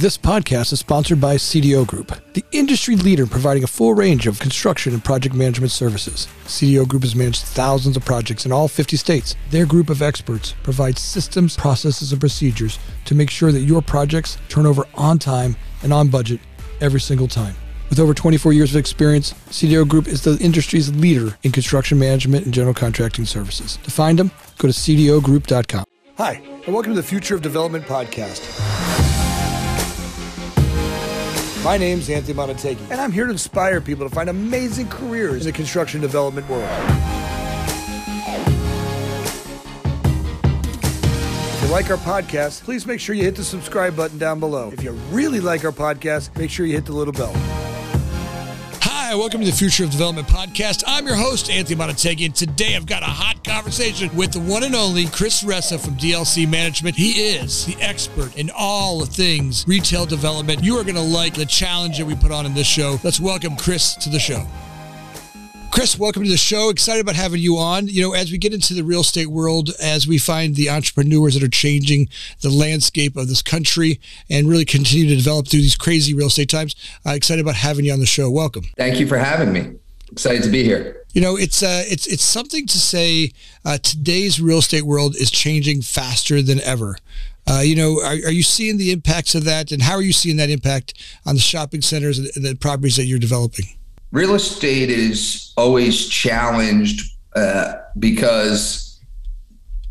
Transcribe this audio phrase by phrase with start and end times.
[0.00, 4.40] This podcast is sponsored by CDO Group, the industry leader providing a full range of
[4.40, 6.26] construction and project management services.
[6.46, 9.36] CDO Group has managed thousands of projects in all 50 states.
[9.50, 14.38] Their group of experts provides systems, processes, and procedures to make sure that your projects
[14.48, 16.40] turn over on time and on budget
[16.80, 17.54] every single time.
[17.90, 22.46] With over 24 years of experience, CDO Group is the industry's leader in construction management
[22.46, 23.76] and general contracting services.
[23.82, 25.84] To find them, go to cdogroup.com.
[26.16, 28.89] Hi, and welcome to the Future of Development podcast.
[31.62, 35.52] My name's Anthony Montague, and I'm here to inspire people to find amazing careers in
[35.52, 36.64] the construction development world.
[41.52, 44.70] If you like our podcast, please make sure you hit the subscribe button down below.
[44.72, 47.34] If you really like our podcast, make sure you hit the little bell.
[49.10, 50.84] Hi, welcome to the Future of Development podcast.
[50.86, 54.62] I'm your host, Anthony Montague, and today I've got a hot conversation with the one
[54.62, 56.94] and only Chris Ressa from DLC Management.
[56.94, 60.62] He is the expert in all things retail development.
[60.62, 63.00] You are going to like the challenge that we put on in this show.
[63.02, 64.46] Let's welcome Chris to the show.
[65.80, 66.68] Chris, welcome to the show.
[66.68, 67.88] Excited about having you on.
[67.88, 71.32] You know, as we get into the real estate world, as we find the entrepreneurs
[71.32, 72.10] that are changing
[72.42, 76.50] the landscape of this country and really continue to develop through these crazy real estate
[76.50, 78.30] times, uh, excited about having you on the show.
[78.30, 78.64] Welcome.
[78.76, 79.78] Thank you for having me.
[80.12, 81.02] Excited to be here.
[81.14, 83.32] You know, it's uh, it's it's something to say.
[83.64, 86.98] Uh, today's real estate world is changing faster than ever.
[87.46, 90.12] Uh, you know, are, are, you seeing the impacts of that, and how are you
[90.12, 90.92] seeing that impact
[91.24, 93.64] on the shopping centers and the properties that you're developing?
[94.12, 99.00] Real estate is always challenged uh, because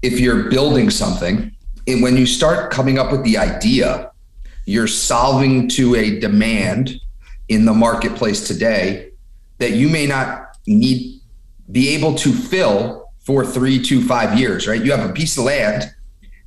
[0.02, 1.52] if you're building something
[1.88, 4.12] and when you start coming up with the idea
[4.66, 7.00] you're solving to a demand
[7.48, 9.10] in the marketplace today
[9.58, 11.22] that you may not need
[11.72, 14.84] be able to fill for three to five years right?
[14.84, 15.94] You have a piece of land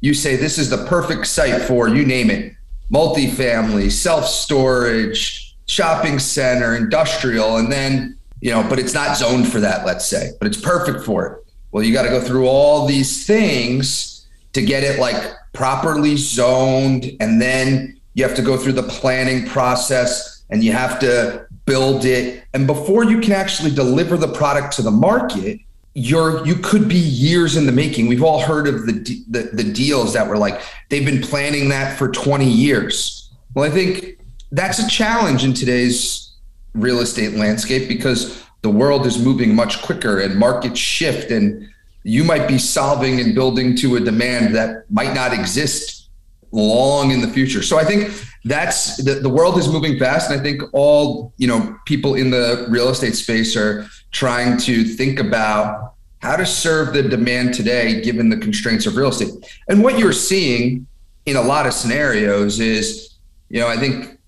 [0.01, 2.53] you say this is the perfect site for you name it
[2.93, 9.87] multifamily self-storage shopping center, industrial, and then, you know, but it's not zoned for that,
[9.87, 11.45] let's say, but it's perfect for it.
[11.71, 17.11] Well, you got to go through all these things to get it like properly zoned.
[17.21, 22.05] And then you have to go through the planning process and you have to build
[22.05, 22.45] it.
[22.53, 25.61] And before you can actually deliver the product to the market,
[25.95, 28.07] you're you could be years in the making.
[28.07, 28.93] We've all heard of the,
[29.29, 33.31] the the deals that were like they've been planning that for 20 years.
[33.55, 34.19] Well, I think
[34.53, 36.35] that's a challenge in today's
[36.75, 41.69] real estate landscape because the world is moving much quicker and markets shift and
[42.05, 46.09] you might be solving and building to a demand that might not exist
[46.53, 47.63] long in the future.
[47.63, 48.13] So I think
[48.45, 50.31] that's the, the world is moving fast.
[50.31, 54.85] And I think all, you know, people in the real estate space are trying to
[54.85, 59.31] think about how to serve the demand today, given the constraints of real estate.
[59.69, 60.87] And what you're seeing
[61.25, 63.15] in a lot of scenarios is,
[63.49, 64.19] you know, I think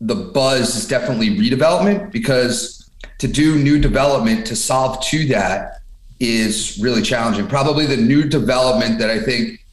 [0.00, 5.80] the buzz is definitely redevelopment because to do new development to solve to that
[6.20, 7.46] is really challenging.
[7.46, 9.64] Probably the new development that I think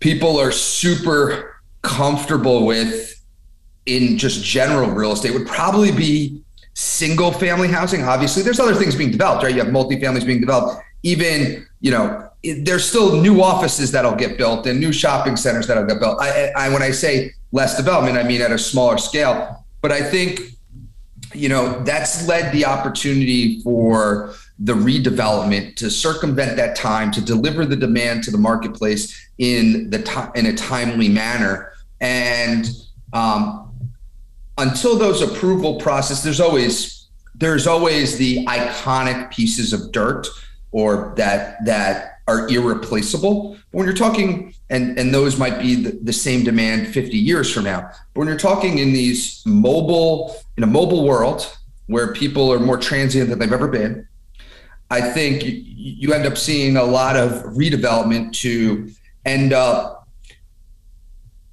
[0.00, 3.20] people are super comfortable with
[3.86, 6.42] in just general real estate would probably be
[6.74, 8.04] single family housing.
[8.04, 9.54] Obviously, there's other things being developed, right?
[9.54, 10.82] You have multifamilies being developed.
[11.02, 15.86] Even, you know, there's still new offices that'll get built and new shopping centers that'll
[15.86, 16.20] get built.
[16.20, 18.16] I, I when I say less development.
[18.16, 19.64] I mean, at a smaller scale.
[19.80, 20.40] But I think,
[21.34, 27.64] you know, that's led the opportunity for the redevelopment to circumvent that time to deliver
[27.64, 32.70] the demand to the marketplace in the in a timely manner and
[33.12, 33.70] um,
[34.58, 40.28] until those approval process there's always there's always the iconic pieces of dirt
[40.70, 43.52] or that that are irreplaceable.
[43.70, 47.52] But when you're talking, and and those might be the, the, same demand 50 years
[47.52, 47.90] from now.
[48.14, 51.56] But when you're talking in these mobile, in a mobile world
[51.86, 54.06] where people are more transient than they've ever been,
[54.90, 58.90] I think you, you end up seeing a lot of redevelopment to
[59.24, 60.08] end up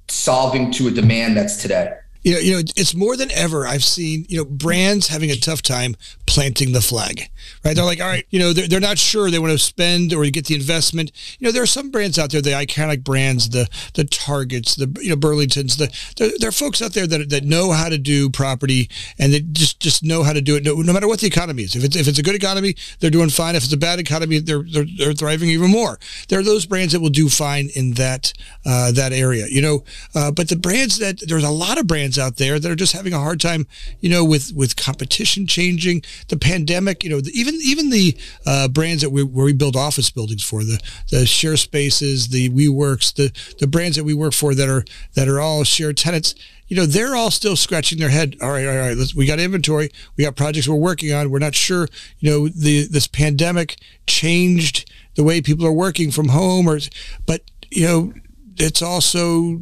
[0.08, 3.66] solving to a demand that's today you know, you know, it's more than ever.
[3.66, 5.96] I've seen, you know, brands having a tough time
[6.26, 7.30] planting the flag,
[7.64, 7.74] right?
[7.74, 10.24] They're like, all right, you know, they're, they're not sure they want to spend or
[10.26, 11.12] get the investment.
[11.38, 14.94] You know, there are some brands out there, the iconic brands, the the Targets, the
[15.00, 17.98] you know Burlingtons, the there, there are folks out there that, that know how to
[17.98, 18.88] do property
[19.18, 21.62] and they just just know how to do it, no, no matter what the economy
[21.62, 21.74] is.
[21.74, 23.54] If it's if it's a good economy, they're doing fine.
[23.54, 25.98] If it's a bad economy, they're they're, they're thriving even more.
[26.28, 28.32] There are those brands that will do fine in that
[28.66, 29.84] uh, that area, you know.
[30.14, 32.76] Uh, but the brands that there's a lot of brands brands out there that are
[32.76, 33.66] just having a hard time,
[34.00, 36.02] you know, with with competition changing.
[36.28, 38.16] the pandemic, you know, the, even even the
[38.46, 40.80] uh, brands that we where we build office buildings for the
[41.10, 44.84] the share spaces, the WeWorks, the the brands that we work for that are
[45.14, 46.34] that are all shared tenants.
[46.68, 48.36] You know, they're all still scratching their head.
[48.40, 51.28] All right, all right, let's, we got inventory, we got projects we're working on.
[51.28, 51.88] We're not sure.
[52.20, 53.76] You know, the this pandemic
[54.06, 56.78] changed the way people are working from home, or
[57.26, 58.12] but you know,
[58.56, 59.60] it's also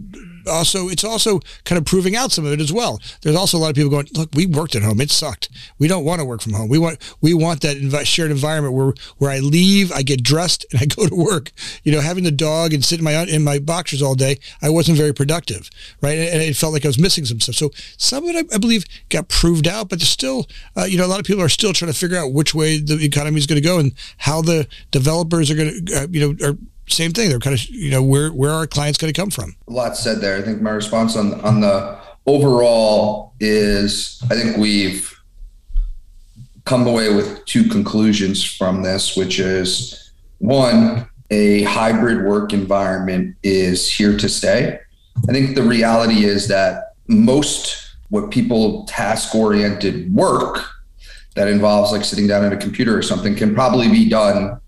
[0.49, 3.01] also it's also kind of proving out some of it as well.
[3.23, 5.01] There's also a lot of people going, look, we worked at home.
[5.01, 5.49] It sucked.
[5.79, 6.69] We don't want to work from home.
[6.69, 10.81] We want we want that shared environment where where I leave, I get dressed, and
[10.81, 11.53] I go to work.
[11.85, 14.71] You know, having the dog and sitting in my in my boxers all day, I
[14.71, 16.19] wasn't very productive, right?
[16.19, 17.55] And it felt like I was missing some stuff.
[17.55, 20.47] So some of it, I, I believe, got proved out, but there's still,
[20.77, 22.79] uh, you know, a lot of people are still trying to figure out which way
[22.79, 26.21] the economy is going to go and how the developers are going to, uh, you
[26.21, 26.57] know, are
[26.89, 27.29] same thing.
[27.29, 29.57] They're kind of, you know, where where are clients going to come from?
[29.69, 30.37] A lot said there.
[30.37, 35.15] I think my response on on the overall is I think we've
[36.65, 43.91] come away with two conclusions from this, which is one, a hybrid work environment is
[43.91, 44.79] here to stay.
[45.29, 50.65] I think the reality is that most what people task oriented work
[51.35, 54.61] that involves like sitting down at a computer or something can probably be done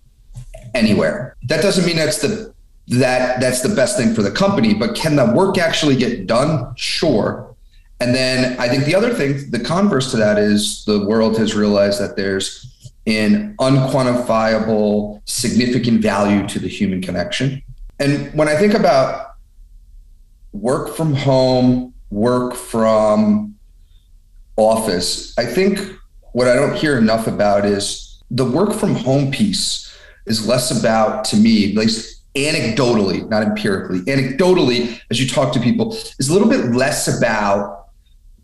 [0.75, 1.37] anywhere.
[1.45, 2.55] That doesn't mean that's the
[2.89, 6.75] that that's the best thing for the company, but can the work actually get done?
[6.77, 7.55] Sure.
[8.01, 11.55] And then I think the other thing, the converse to that is the world has
[11.55, 17.63] realized that there's an unquantifiable significant value to the human connection.
[17.99, 19.35] And when I think about
[20.53, 23.55] work from home, work from
[24.57, 25.81] office, I think
[26.33, 29.90] what I don't hear enough about is the work from home piece
[30.31, 35.61] is less about, to me, at least anecdotally, not empirically, anecdotally, as you talk to
[35.61, 37.89] people, is a little bit less about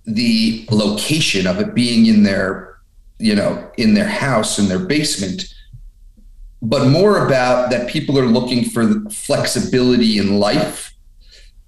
[0.04, 2.78] the location of it being in their,
[3.18, 5.44] you know, in their house, in their basement,
[6.60, 10.92] but more about that people are looking for flexibility in life.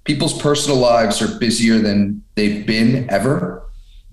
[0.04, 3.67] People's personal lives are busier than they've been ever.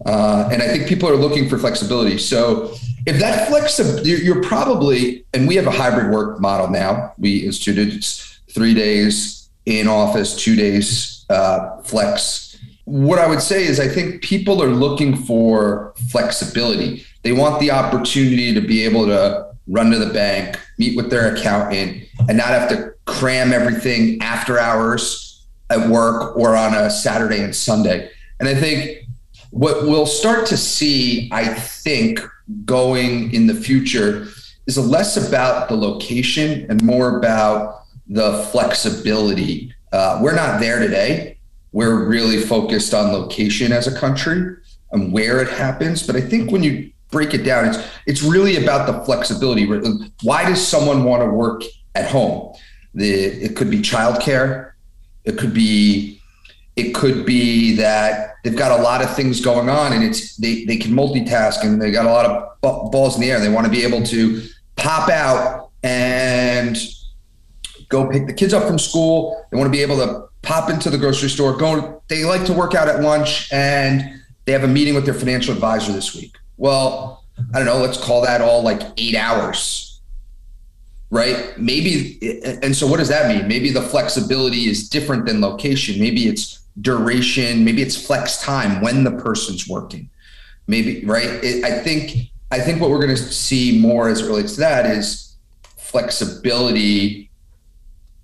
[0.05, 2.17] Uh, and I think people are looking for flexibility.
[2.17, 2.73] So
[3.05, 7.13] if that flexibility, you're probably, and we have a hybrid work model now.
[7.17, 8.05] We instituted
[8.49, 12.57] three days in office, two days uh, flex.
[12.85, 17.03] What I would say is, I think people are looking for flexibility.
[17.23, 21.33] They want the opportunity to be able to run to the bank, meet with their
[21.33, 27.41] accountant, and not have to cram everything after hours at work or on a Saturday
[27.41, 28.11] and Sunday.
[28.39, 29.04] And I think
[29.55, 32.19] what we'll start to see, I think,
[32.65, 34.27] going in the future
[34.67, 39.73] is less about the location and more about the flexibility.
[39.93, 41.37] Uh, we're not there today.
[41.71, 44.57] We're really focused on location as a country
[44.91, 46.05] and where it happens.
[46.05, 49.65] But I think when you break it down, it's it's really about the flexibility.
[50.21, 51.63] Why does someone want to work
[51.95, 52.53] at home?
[52.93, 54.73] The it could be childcare.
[55.23, 56.14] It could be
[56.75, 60.65] it could be that they've got a lot of things going on and it's they,
[60.65, 63.39] they can multitask and they got a lot of balls in the air.
[63.39, 64.41] They want to be able to
[64.75, 66.77] pop out and
[67.87, 69.45] go pick the kids up from school.
[69.51, 72.53] They want to be able to pop into the grocery store, go they like to
[72.53, 76.35] work out at lunch and they have a meeting with their financial advisor this week.
[76.57, 79.85] Well, I don't know, let's call that all like 8 hours
[81.11, 81.57] right?
[81.57, 82.19] Maybe,
[82.61, 83.47] and so what does that mean?
[83.47, 85.99] Maybe the flexibility is different than location.
[85.99, 90.09] Maybe it's duration, maybe it's flex time when the person's working.
[90.67, 91.29] Maybe right.
[91.43, 94.59] It, I think I think what we're going to see more as it relates to
[94.61, 95.35] that is
[95.77, 97.29] flexibility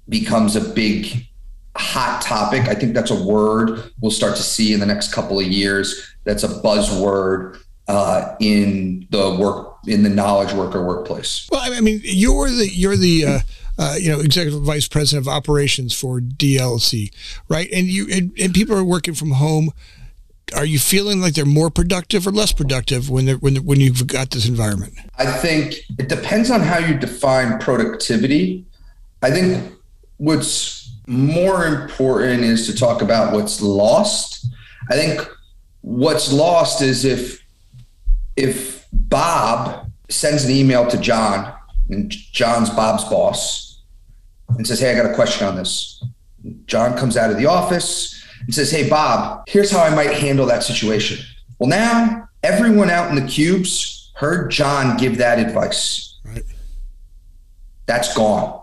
[0.09, 1.27] becomes a big
[1.75, 2.67] hot topic.
[2.67, 6.15] I think that's a word we'll start to see in the next couple of years.
[6.23, 11.47] That's a buzzword uh, in the work in the knowledge worker workplace.
[11.51, 13.39] Well, I mean, you're the you're the uh,
[13.77, 17.13] uh, you know, executive vice president of operations for DLC,
[17.47, 17.69] right?
[17.71, 19.71] And you and, and people are working from home.
[20.55, 24.05] Are you feeling like they're more productive or less productive when they're when when you've
[24.07, 24.93] got this environment?
[25.17, 28.65] I think it depends on how you define productivity.
[29.21, 29.73] I think
[30.17, 34.45] what's more important is to talk about what's lost.
[34.89, 35.27] I think
[35.81, 37.43] what's lost is if
[38.35, 41.53] if Bob sends an email to John
[41.89, 43.81] and John's Bob's boss
[44.49, 46.03] and says, Hey, I got a question on this.
[46.65, 50.45] John comes out of the office and says, Hey, Bob, here's how I might handle
[50.47, 51.25] that situation.
[51.59, 56.19] Well, now everyone out in the cubes heard John give that advice.
[56.23, 56.43] Right.
[57.85, 58.61] That's gone.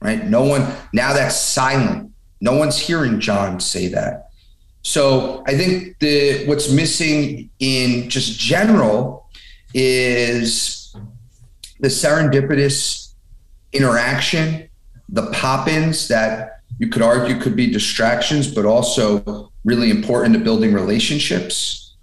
[0.00, 0.24] Right.
[0.24, 2.12] No one, now that's silent.
[2.40, 4.30] No one's hearing John say that.
[4.82, 9.28] So I think the what's missing in just general
[9.74, 10.79] is
[11.80, 13.14] the serendipitous
[13.72, 14.68] interaction,
[15.08, 20.40] the pop ins that you could argue could be distractions, but also really important to
[20.40, 21.94] building relationships.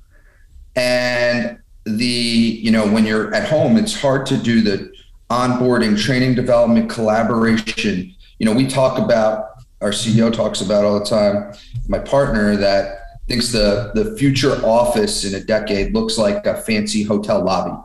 [0.76, 4.92] And the, you know, when you're at home, it's hard to do the
[5.30, 8.14] onboarding, training, development, collaboration.
[8.40, 9.46] You know, we talk about,
[9.82, 11.54] our CEO talks about all the time,
[11.88, 17.04] my partner that thinks the the future office in a decade looks like a fancy
[17.04, 17.78] hotel lobby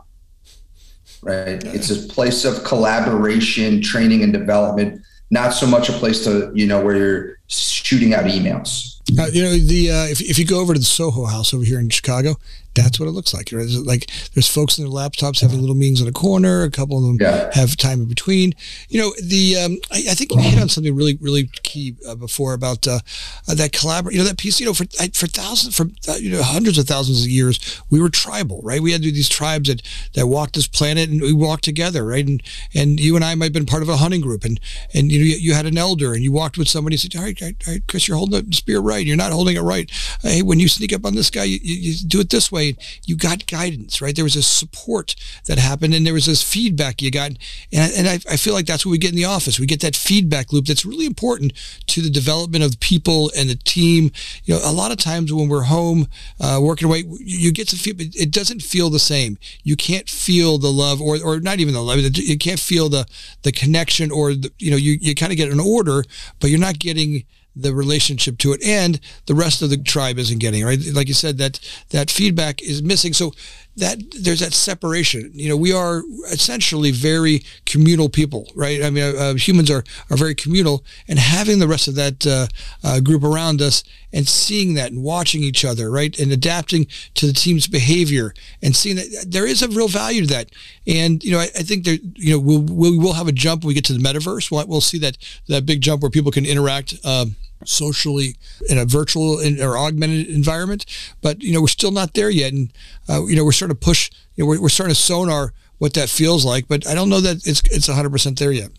[1.23, 1.63] right?
[1.65, 5.01] It's a place of collaboration training and development
[5.33, 9.43] not so much a place to you know where you're shooting out emails uh, you
[9.43, 11.89] know the uh, if, if you go over to the soho house over here in
[11.89, 12.35] chicago
[12.75, 13.51] that's what it looks like.
[13.51, 13.67] Right?
[13.69, 16.63] Like there's folks in their laptops having little meetings in a corner.
[16.63, 17.51] A couple of them yeah.
[17.53, 18.53] have time in between.
[18.89, 22.15] You know, the um, I, I, think you hit on something really, really key uh,
[22.15, 22.99] before about uh,
[23.47, 24.15] uh, that collaborate.
[24.15, 24.59] You know, that piece.
[24.59, 28.01] You know, for for thousands, for uh, you know, hundreds of thousands of years, we
[28.01, 28.81] were tribal, right?
[28.81, 29.81] We had these tribes that
[30.13, 32.25] that walked this planet, and we walked together, right?
[32.25, 32.41] And
[32.73, 34.59] and you and I might have been part of a hunting group, and
[34.93, 37.15] and you know, you, you had an elder, and you walked with somebody and said,
[37.15, 38.92] all right, all right, all right Chris, you're holding the spear right.
[38.97, 39.89] You're not holding it right.
[40.21, 42.75] Hey, when you sneak up on this guy, you, you, you do it this way.
[43.05, 44.15] You got guidance, right?
[44.15, 45.15] There was a support
[45.47, 47.31] that happened and there was this feedback you got.
[47.71, 49.59] And, and I, I, feel like that's what we get in the office.
[49.59, 51.53] We get that feedback loop that's really important
[51.87, 54.11] to the development of people and the team.
[54.45, 56.07] You know, a lot of times when we're home
[56.39, 59.37] uh, working away, you get to feel, it doesn't feel the same.
[59.63, 61.99] You can't feel the love or, or not even the love.
[61.99, 63.05] You can't feel the,
[63.43, 66.03] the connection or, the, you know, you, you kind of get an order,
[66.39, 67.23] but you're not getting
[67.55, 70.79] the relationship to it and the rest of the tribe isn't getting right?
[70.93, 73.13] Like you said that that feedback is missing.
[73.13, 73.33] So
[73.77, 75.31] that there's that separation.
[75.33, 78.83] You know we are essentially very communal people right?
[78.83, 82.25] I mean uh, uh, humans are are very communal and having the rest of that
[82.27, 82.47] uh,
[82.83, 86.17] uh, group around us and seeing that and watching each other right?
[86.19, 90.27] And adapting to the team's behavior and seeing that there is a real value to
[90.27, 90.49] that.
[90.85, 93.63] And you know i, I think there you know we'll, we will have a jump
[93.63, 94.51] when we get to the metaverse.
[94.51, 97.35] We'll, we'll see that that big jump where people can interact um,
[97.67, 98.35] socially
[98.69, 100.85] in a virtual or augmented environment.
[101.21, 102.71] But you know, we're still not there yet, and
[103.09, 104.09] uh, you know, we're starting to push.
[104.35, 107.21] You know, we're, we're starting to sonar what that feels like, but I don't know
[107.21, 108.71] that it's it's 100 percent there yet.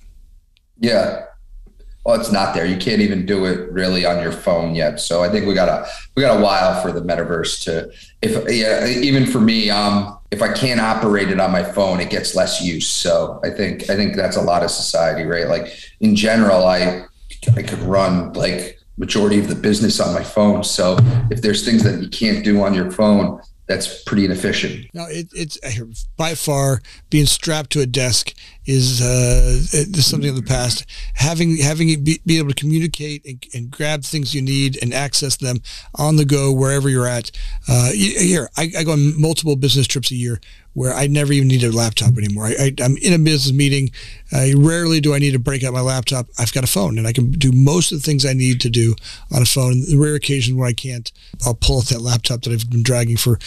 [0.79, 1.27] Yeah.
[2.05, 2.67] Well, it's not there.
[2.67, 5.01] You can't even do it really on your phone yet.
[5.01, 7.91] So I think we got a we got a while for the metaverse to.
[8.21, 12.11] If yeah, even for me, um, if I can't operate it on my phone, it
[12.11, 12.87] gets less use.
[12.87, 15.49] So I think I think that's a lot of society, right?
[15.49, 17.07] Like in general, I
[17.57, 20.63] I could run like majority of the business on my phone.
[20.65, 20.97] So
[21.31, 24.87] if there's things that you can't do on your phone, that's pretty inefficient.
[24.93, 25.59] No, it, it's
[26.19, 28.35] by far being strapped to a desk
[28.67, 30.85] is uh, is something of the past.
[31.15, 35.37] Having having be, be able to communicate and, and, grab things you need and access
[35.37, 35.59] them
[35.95, 37.31] on the go wherever you're at.
[37.67, 40.41] Uh, here, I, I, go on multiple business trips a year
[40.75, 42.47] where I never even need a laptop anymore.
[42.47, 43.91] I, am in a business meeting.
[44.33, 46.27] Uh, rarely do I need to break out my laptop.
[46.39, 48.71] I've got a phone and I can do most of the things I need to
[48.71, 48.95] do
[49.33, 49.83] on a phone.
[49.89, 51.11] The rare occasion where I can't,
[51.47, 53.39] I'll pull out that laptop that I've been dragging for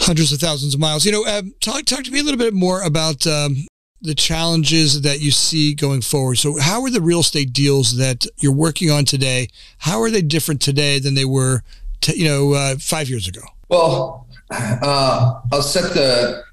[0.00, 1.04] hundreds of thousands of miles.
[1.04, 3.66] You know, um, talk, talk to me a little bit more about um,
[4.00, 6.36] the challenges that you see going forward.
[6.36, 9.48] So how are the real estate deals that you're working on today?
[9.78, 11.62] How are they different today than they were,
[12.00, 13.42] t- you know, uh, five years ago?
[13.68, 16.44] Well, uh, I'll set the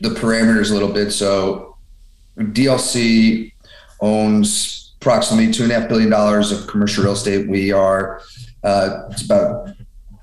[0.00, 1.12] the parameters a little bit.
[1.12, 1.76] So
[2.38, 3.52] DLC
[4.00, 7.48] owns approximately two and a half billion dollars of commercial real estate.
[7.48, 8.20] We are
[8.62, 9.70] uh, it's about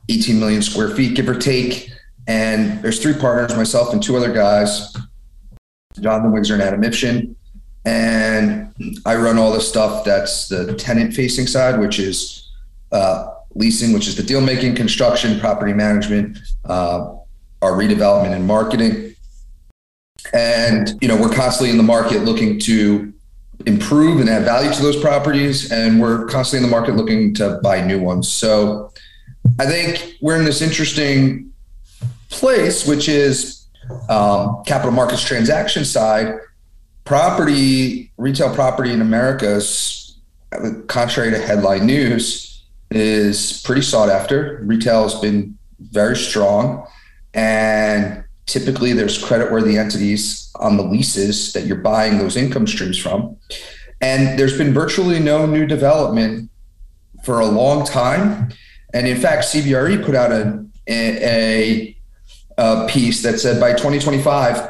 [0.10, 1.90] 18 million square feet, give or take.
[2.28, 4.96] And there's three partners, myself and two other guys
[6.00, 7.36] Jonathan Wigser and Adam Ifshin.
[7.86, 8.74] And
[9.06, 12.50] I run all the stuff that's the tenant facing side, which is
[12.92, 17.14] uh, leasing, which is the deal making, construction, property management, uh,
[17.62, 19.16] our redevelopment and marketing.
[20.34, 23.14] And, you know, we're constantly in the market looking to
[23.66, 25.72] improve and add value to those properties.
[25.72, 28.32] And we're constantly in the market looking to buy new ones.
[28.32, 28.92] So
[29.60, 31.52] I think we're in this interesting
[32.30, 33.68] place, which is
[34.10, 36.36] um, capital markets transaction side,
[37.04, 40.20] property, retail property in America, is,
[40.88, 42.51] contrary to headline news,
[42.92, 44.62] is pretty sought after.
[44.64, 46.86] Retail has been very strong.
[47.34, 53.38] And typically there's credit-worthy entities on the leases that you're buying those income streams from.
[54.02, 56.50] And there's been virtually no new development
[57.24, 58.52] for a long time.
[58.94, 61.98] And in fact, CBRE put out a, a,
[62.58, 64.70] uh, piece that said by 2025,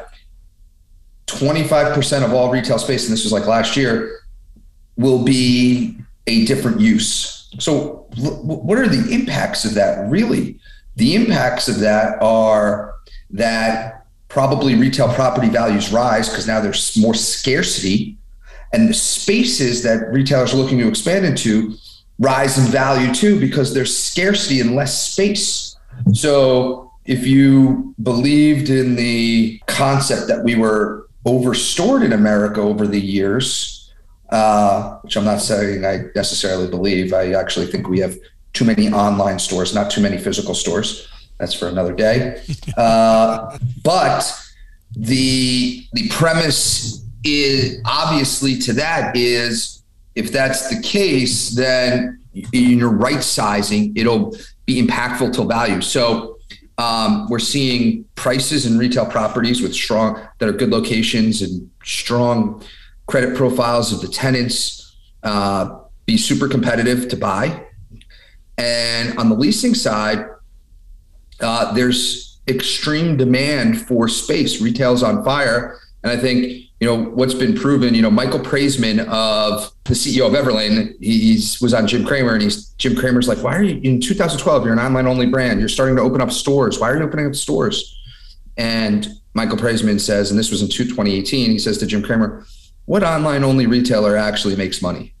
[1.26, 4.20] 25% of all retail space, and this was like last year,
[4.96, 7.41] will be a different use.
[7.58, 10.58] So, what are the impacts of that really?
[10.96, 12.94] The impacts of that are
[13.30, 18.16] that probably retail property values rise because now there's more scarcity
[18.72, 21.74] and the spaces that retailers are looking to expand into
[22.18, 25.76] rise in value too because there's scarcity and less space.
[26.12, 33.00] So if you believed in the concept that we were overstored in America over the
[33.00, 33.81] years,
[34.32, 38.16] uh, which I'm not saying I necessarily believe, I actually think we have
[38.54, 41.06] too many online stores, not too many physical stores.
[41.38, 42.42] That's for another day.
[42.76, 44.22] Uh, but
[44.96, 49.82] the the premise is obviously to that is
[50.14, 52.18] if that's the case, then
[52.52, 54.34] in your right sizing, it'll
[54.64, 55.82] be impactful to value.
[55.82, 56.38] So
[56.78, 62.62] um, we're seeing prices in retail properties with strong that are good locations and strong
[63.06, 67.66] credit profiles of the tenants uh, be super competitive to buy.
[68.58, 70.26] And on the leasing side,
[71.40, 74.60] uh, there's extreme demand for space.
[74.60, 76.46] Retail's on fire, and I think
[76.80, 77.94] you know what's been proven.
[77.94, 82.42] You know, Michael Preysman of the CEO of Everlane, he's was on Jim Cramer, and
[82.42, 84.64] he's Jim Cramer's like, why are you in 2012?
[84.64, 85.60] You're an online only brand.
[85.60, 86.78] You're starting to open up stores.
[86.78, 87.98] Why are you opening up stores?
[88.56, 92.44] And Michael Preysman says, and this was in 2018, he says to Jim Cramer,
[92.86, 95.14] what online only retailer actually makes money?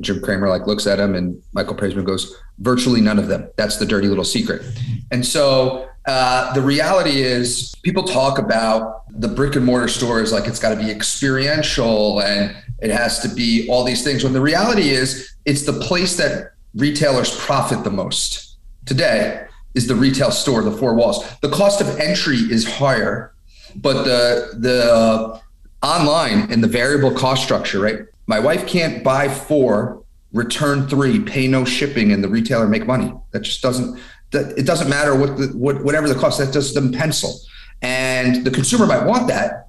[0.00, 3.48] Jim Cramer like looks at him and Michael Preysman goes, virtually none of them.
[3.56, 4.62] That's the dirty little secret.
[5.10, 10.46] And so uh, the reality is people talk about the brick and mortar stores like
[10.46, 14.24] it's got to be experiential and it has to be all these things.
[14.24, 19.94] When the reality is it's the place that retailers profit the most today is the
[19.94, 21.24] retail store, the four walls.
[21.40, 23.34] The cost of entry is higher,
[23.76, 25.40] but the the
[25.84, 28.00] online and the variable cost structure, right?
[28.26, 33.12] My wife can't buy four, return three, pay no shipping, and the retailer make money.
[33.32, 34.00] That just doesn't.
[34.30, 37.38] That it doesn't matter what the what whatever the cost that doesn't pencil.
[37.82, 39.68] And the consumer might want that,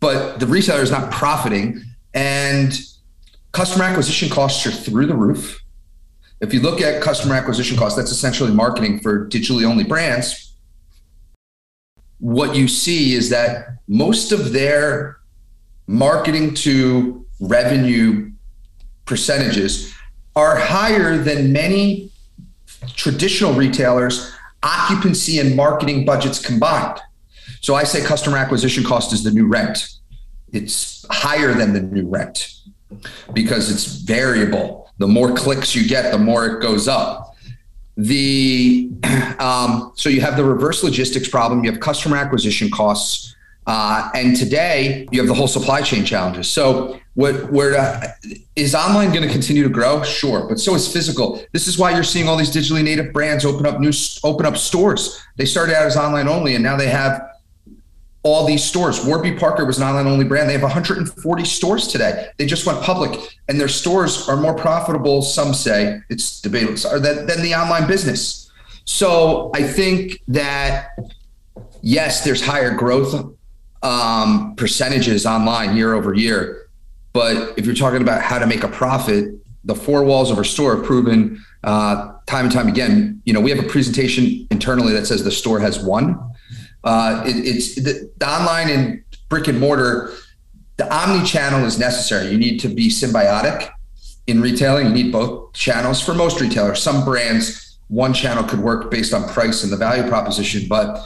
[0.00, 1.82] but the retailer is not profiting.
[2.12, 2.76] And
[3.52, 5.62] customer acquisition costs are through the roof.
[6.40, 10.54] If you look at customer acquisition costs, that's essentially marketing for digitally only brands.
[12.18, 15.18] What you see is that most of their
[15.86, 18.30] marketing to revenue
[19.04, 19.94] percentages
[20.34, 22.10] are higher than many
[22.94, 27.00] traditional retailers' occupancy and marketing budgets combined.
[27.60, 29.88] So I say customer acquisition cost is the new rent.
[30.52, 32.52] It's higher than the new rent
[33.32, 34.90] because it's variable.
[34.98, 37.34] The more clicks you get, the more it goes up.
[37.96, 38.90] The
[39.38, 41.64] um, so you have the reverse logistics problem.
[41.64, 43.35] You have customer acquisition costs
[43.66, 46.48] uh, and today you have the whole supply chain challenges.
[46.48, 48.08] So what where uh,
[48.54, 50.02] is online going to continue to grow?
[50.02, 51.42] Sure, but so is physical.
[51.52, 54.56] This is why you're seeing all these digitally native brands open up new open up
[54.56, 55.20] stores.
[55.36, 57.22] They started out as online only, and now they have
[58.22, 59.04] all these stores.
[59.04, 60.48] Warby Parker was an online only brand.
[60.48, 62.28] They have 140 stores today.
[62.38, 65.22] They just went public, and their stores are more profitable.
[65.22, 68.50] Some say it's debatable than, than the online business.
[68.84, 70.90] So I think that
[71.82, 73.35] yes, there's higher growth
[73.86, 76.68] um, percentages online year over year.
[77.12, 79.32] But if you're talking about how to make a profit,
[79.64, 83.22] the four walls of our store have proven uh, time and time again.
[83.24, 86.18] You know, we have a presentation internally that says the store has won.
[86.82, 90.12] Uh, it, it's the, the online and brick and mortar.
[90.76, 92.30] The omni channel is necessary.
[92.30, 93.70] You need to be symbiotic
[94.26, 94.88] in retailing.
[94.88, 96.82] You need both channels for most retailers.
[96.82, 101.00] Some brands, one channel could work based on price and the value proposition, but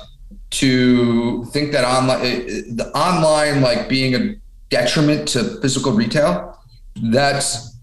[0.50, 2.20] to think that online
[2.74, 4.34] the online like being a
[4.68, 6.58] detriment to physical retail
[7.02, 7.76] that's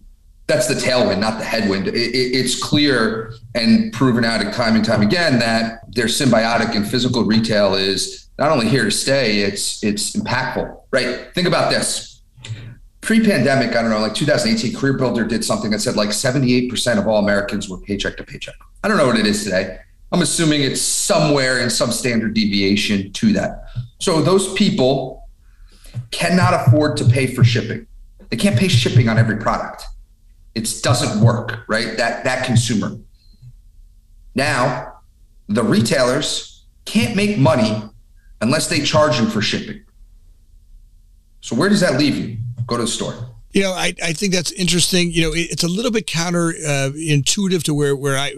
[0.48, 1.88] that's the tailwind not the headwind.
[1.88, 6.76] It, it, it's clear and proven out of time and time again that they're symbiotic
[6.76, 10.82] and physical retail is not only here to stay it's it's impactful.
[10.92, 11.34] Right?
[11.34, 12.22] Think about this.
[13.02, 17.08] Pre-pandemic i don't know like 2018 career builder did something that said like 78% of
[17.08, 18.56] all americans were paycheck to paycheck.
[18.84, 19.80] I don't know what it is today
[20.12, 23.66] I'm assuming it's somewhere in some standard deviation to that.
[24.00, 25.28] So those people
[26.12, 27.88] cannot afford to pay for shipping.
[28.30, 29.84] They can't pay shipping on every product.
[30.56, 31.98] It doesn't work, right?
[31.98, 32.98] That that consumer.
[34.34, 34.94] Now,
[35.48, 37.84] the retailers can't make money
[38.42, 39.84] unless they charge you for shipping.
[41.42, 42.38] So where does that leave you?
[42.66, 43.14] Go to the store.
[43.58, 45.12] You know, I, I think that's interesting.
[45.12, 48.32] You know, it, it's a little bit counter uh, to where, where I,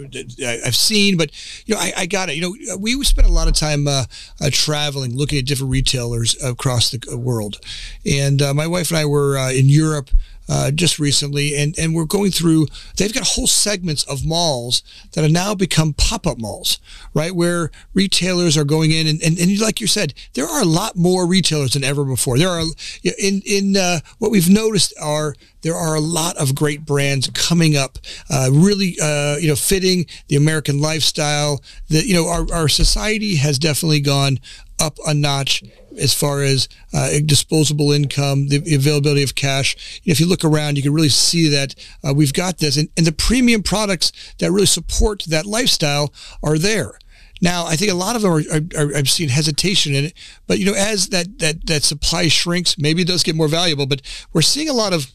[0.65, 1.29] I've seen, but,
[1.65, 2.37] you know, I, I got it.
[2.37, 4.05] You know, we spent a lot of time uh,
[4.39, 7.59] uh, traveling, looking at different retailers across the uh, world.
[8.05, 10.09] And uh, my wife and I were uh, in Europe
[10.49, 12.67] uh, just recently, and and we're going through.
[12.97, 14.81] They've got whole segments of malls
[15.13, 16.79] that have now become pop up malls,
[17.13, 17.33] right?
[17.33, 20.95] Where retailers are going in, and, and and like you said, there are a lot
[20.95, 22.37] more retailers than ever before.
[22.37, 22.63] There are
[23.03, 27.75] in in uh, what we've noticed are there are a lot of great brands coming
[27.75, 27.97] up,
[28.29, 31.61] uh, really, uh, you know, fitting the American lifestyle.
[31.89, 34.39] That you know, our, our society has definitely gone
[34.79, 35.63] up a notch
[35.99, 40.01] as far as uh, disposable income, the availability of cash.
[40.05, 43.05] If you look around, you can really see that uh, we've got this, and, and
[43.05, 46.99] the premium products that really support that lifestyle are there.
[47.41, 50.13] Now, I think a lot of them are, are, are, I've seen hesitation in it,
[50.47, 53.85] but you know, as that that that supply shrinks, maybe it does get more valuable.
[53.85, 54.01] But
[54.33, 55.07] we're seeing a lot of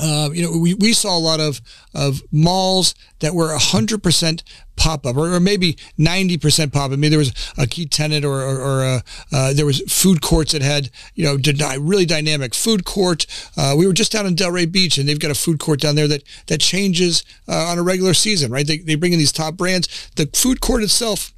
[0.00, 1.60] uh, you know, we, we saw a lot of,
[1.94, 4.42] of malls that were 100%
[4.76, 6.92] pop-up or, or maybe 90% pop-up.
[6.92, 9.02] I mean, there was a key tenant or, or, or a,
[9.32, 11.36] uh, there was food courts that had, you know,
[11.78, 13.26] really dynamic food court.
[13.56, 15.94] Uh, we were just down in Delray Beach and they've got a food court down
[15.94, 18.66] there that, that changes uh, on a regular season, right?
[18.66, 20.10] They, they bring in these top brands.
[20.16, 21.32] The food court itself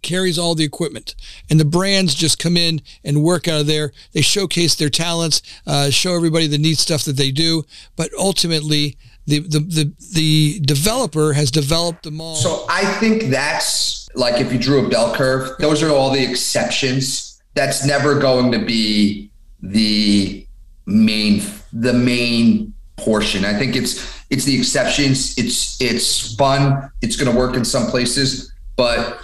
[0.00, 1.14] carries all the equipment.
[1.50, 3.92] And the brands just come in and work out of there.
[4.12, 7.64] They showcase their talents uh, show everybody the neat stuff that they do.
[7.96, 14.08] But ultimately the, the the the developer has developed the mall so i think that's
[14.16, 17.40] like if you drew a bell curve those are all the exceptions.
[17.54, 19.30] That's never going to be
[19.62, 20.46] the
[20.86, 23.44] main the main portion.
[23.44, 25.36] I think it's it's the exceptions.
[25.38, 26.90] It's it's fun.
[27.02, 28.52] It's going to work in some places.
[28.76, 29.20] But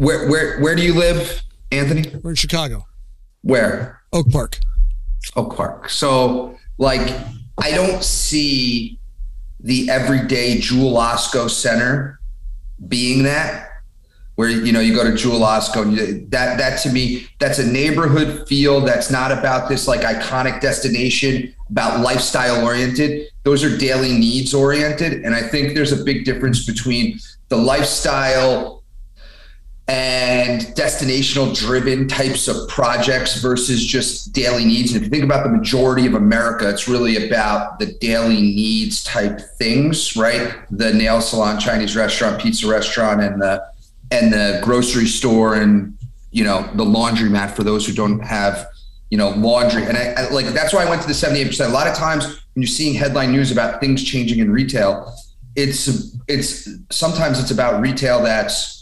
[0.00, 2.10] where where where do you live, Anthony?
[2.22, 2.86] We're in Chicago.
[3.42, 4.00] Where?
[4.14, 4.58] Oak Park.
[5.36, 5.90] Oak Park.
[5.90, 7.14] So like
[7.62, 8.98] I don't see
[9.60, 12.18] the everyday Jewel Osco Center
[12.88, 13.68] being that
[14.36, 17.58] where you know you go to Jewel Osco and you, that that to me that's
[17.58, 23.76] a neighborhood feel that's not about this like iconic destination about lifestyle oriented those are
[23.76, 28.79] daily needs oriented and I think there's a big difference between the lifestyle
[29.90, 34.92] and destinational driven types of projects versus just daily needs.
[34.92, 39.02] And if you think about the majority of America, it's really about the daily needs
[39.02, 40.54] type things, right?
[40.70, 43.66] The nail salon, Chinese restaurant, pizza restaurant, and the
[44.12, 45.96] and the grocery store and
[46.30, 48.68] you know the laundromat for those who don't have
[49.10, 49.86] you know laundry.
[49.86, 51.66] And I, I like that's why I went to the 78%.
[51.66, 55.12] A lot of times when you're seeing headline news about things changing in retail,
[55.56, 58.79] it's it's sometimes it's about retail that's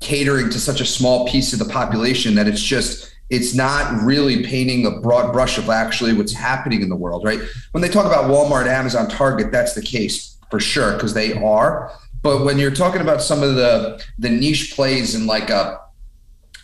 [0.00, 4.42] catering to such a small piece of the population that it's just it's not really
[4.44, 7.40] painting a broad brush of actually what's happening in the world right?
[7.72, 11.92] When they talk about walmart amazon target that's the case for sure because they are.
[12.22, 15.80] But when you're talking about some of the the niche plays in like a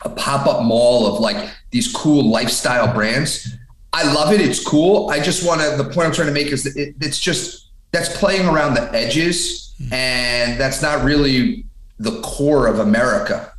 [0.03, 3.57] a pop-up mall of like these cool lifestyle brands
[3.93, 5.09] i love it it's cool.
[5.11, 7.71] I just want to the point i'm trying to make is that it, it's just
[7.93, 9.93] that's playing around the edges hmm.
[9.93, 11.66] and that's not really
[11.99, 13.53] the core of America.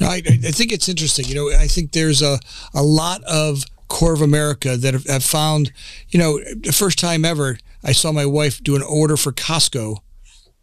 [0.00, 1.26] I, I think it's interesting.
[1.26, 2.38] You know, I think there's a,
[2.74, 5.72] a lot of core of America that have, have found,
[6.08, 9.98] you know, the first time ever, I saw my wife do an order for Costco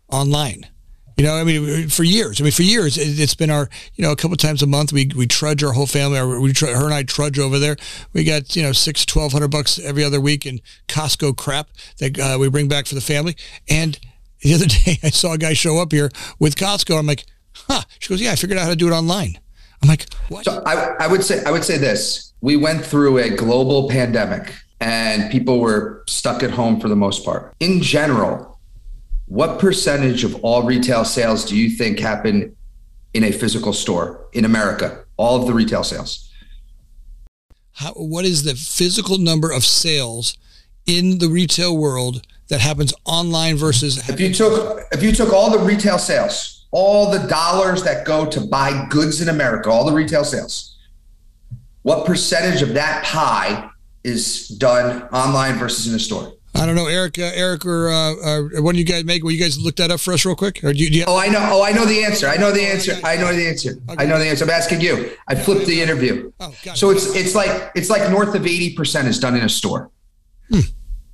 [0.09, 0.67] online.
[1.17, 2.41] You know, I mean, for years.
[2.41, 4.91] I mean, for years, it's been our, you know, a couple times a month.
[4.91, 6.17] We we trudge our whole family.
[6.17, 7.75] Or we her and I trudge over there.
[8.11, 12.17] We got you know six, twelve hundred bucks every other week in Costco crap that
[12.17, 13.35] uh, we bring back for the family.
[13.69, 13.99] And
[14.41, 16.97] the other day, I saw a guy show up here with Costco.
[16.97, 17.81] I'm like, huh.
[17.99, 19.39] She goes, yeah, I figured out how to do it online.
[19.81, 20.45] I'm like, what?
[20.45, 22.33] So I, I would say, I would say this.
[22.41, 27.23] We went through a global pandemic and people were stuck at home for the most
[27.23, 27.53] part.
[27.59, 28.59] In general,
[29.27, 32.55] what percentage of all retail sales do you think happen
[33.13, 35.05] in a physical store in America?
[35.17, 36.29] All of the retail sales.
[37.73, 40.37] How, what is the physical number of sales
[40.85, 45.49] in the retail world that happens online versus if you took if you took all
[45.49, 49.93] the retail sales all the dollars that go to buy goods in america all the
[49.93, 50.77] retail sales
[51.83, 53.69] what percentage of that pie
[54.03, 57.17] is done online versus in a store I don't know, Eric.
[57.17, 59.23] Uh, Eric, or uh, uh, what do you guys make?
[59.23, 60.61] Will you guys look that up for us real quick?
[60.65, 61.39] Or do you, do you oh, I know.
[61.39, 62.27] Oh, I know the answer.
[62.27, 62.99] I know the answer.
[63.05, 63.77] I know the answer.
[63.89, 64.03] Okay.
[64.03, 64.43] I know the answer.
[64.43, 65.11] I'm asking you.
[65.29, 66.29] I flipped the interview.
[66.41, 69.49] Oh, so it's it's like it's like north of eighty percent is done in a
[69.49, 69.91] store.
[70.49, 70.59] Hmm.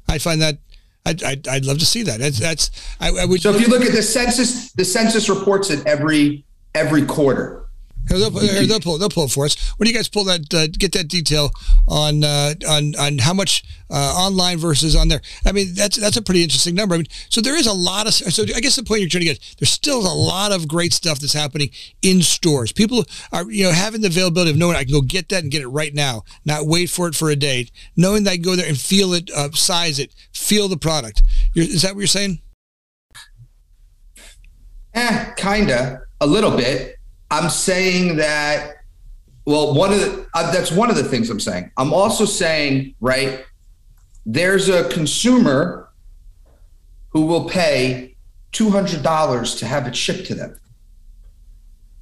[0.09, 0.57] I find that
[1.05, 2.19] I'd, I'd, I'd, love to see that.
[2.19, 3.41] That's, that's I, I, would.
[3.41, 7.66] So if you look at the census, the census reports it every every quarter.
[8.09, 8.97] They'll, they'll, pull.
[8.97, 9.55] They'll pull it for us.
[9.77, 10.53] When do you guys pull that?
[10.53, 11.51] Uh, get that detail
[11.87, 15.21] on uh, on on how much uh, online versus on there.
[15.45, 16.95] I mean, that's that's a pretty interesting number.
[16.95, 18.13] I mean, so there is a lot of.
[18.13, 20.93] So I guess the point you're trying to get, there's still a lot of great
[20.93, 21.69] stuff that's happening
[22.01, 22.71] in stores.
[22.71, 25.51] People are you know having the availability of knowing I can go get that and
[25.51, 27.67] get it right now, not wait for it for a day.
[27.95, 31.23] Knowing that I can go there and feel it, uh, size it, feel the product.
[31.53, 32.41] You're, is that what you're saying?
[34.93, 36.96] Eh, kinda, a little bit
[37.29, 38.75] I'm saying that.
[39.45, 41.71] Well, one of the uh, that's one of the things I'm saying.
[41.77, 43.45] I'm also saying, right?
[44.25, 45.89] There's a consumer
[47.09, 48.17] who will pay
[48.51, 50.59] two hundred dollars to have it shipped to them.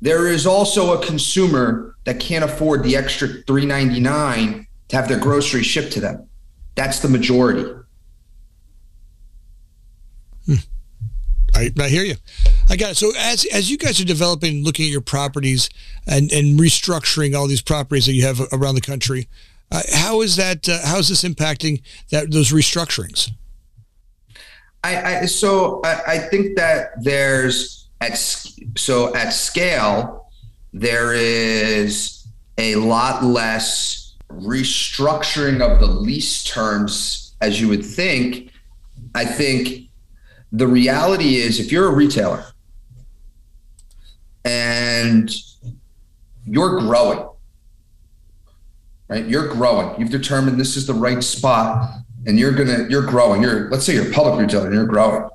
[0.02, 5.08] There is also a consumer that can't afford the extra three ninety nine to have
[5.08, 6.28] their groceries shipped to them.
[6.76, 7.72] That's the majority.
[11.56, 12.16] I, I hear you.
[12.70, 12.96] I got it.
[12.96, 15.70] So as as you guys are developing, looking at your properties
[16.06, 19.28] and and restructuring all these properties that you have around the country,
[19.72, 20.68] uh, how is that?
[20.68, 23.32] Uh, how is this impacting that those restructurings?
[24.84, 28.18] I, I so I, I think that there's at
[28.78, 30.30] so at scale
[30.74, 38.52] there is a lot less restructuring of the lease terms as you would think.
[39.14, 39.85] I think
[40.56, 42.46] the reality is if you're a retailer
[44.46, 45.30] and
[46.46, 47.28] you're growing,
[49.10, 49.26] right?
[49.26, 50.00] You're growing.
[50.00, 51.90] You've determined this is the right spot
[52.26, 53.42] and you're going to, you're growing.
[53.42, 55.30] You're, let's say you're a public retailer and you're growing.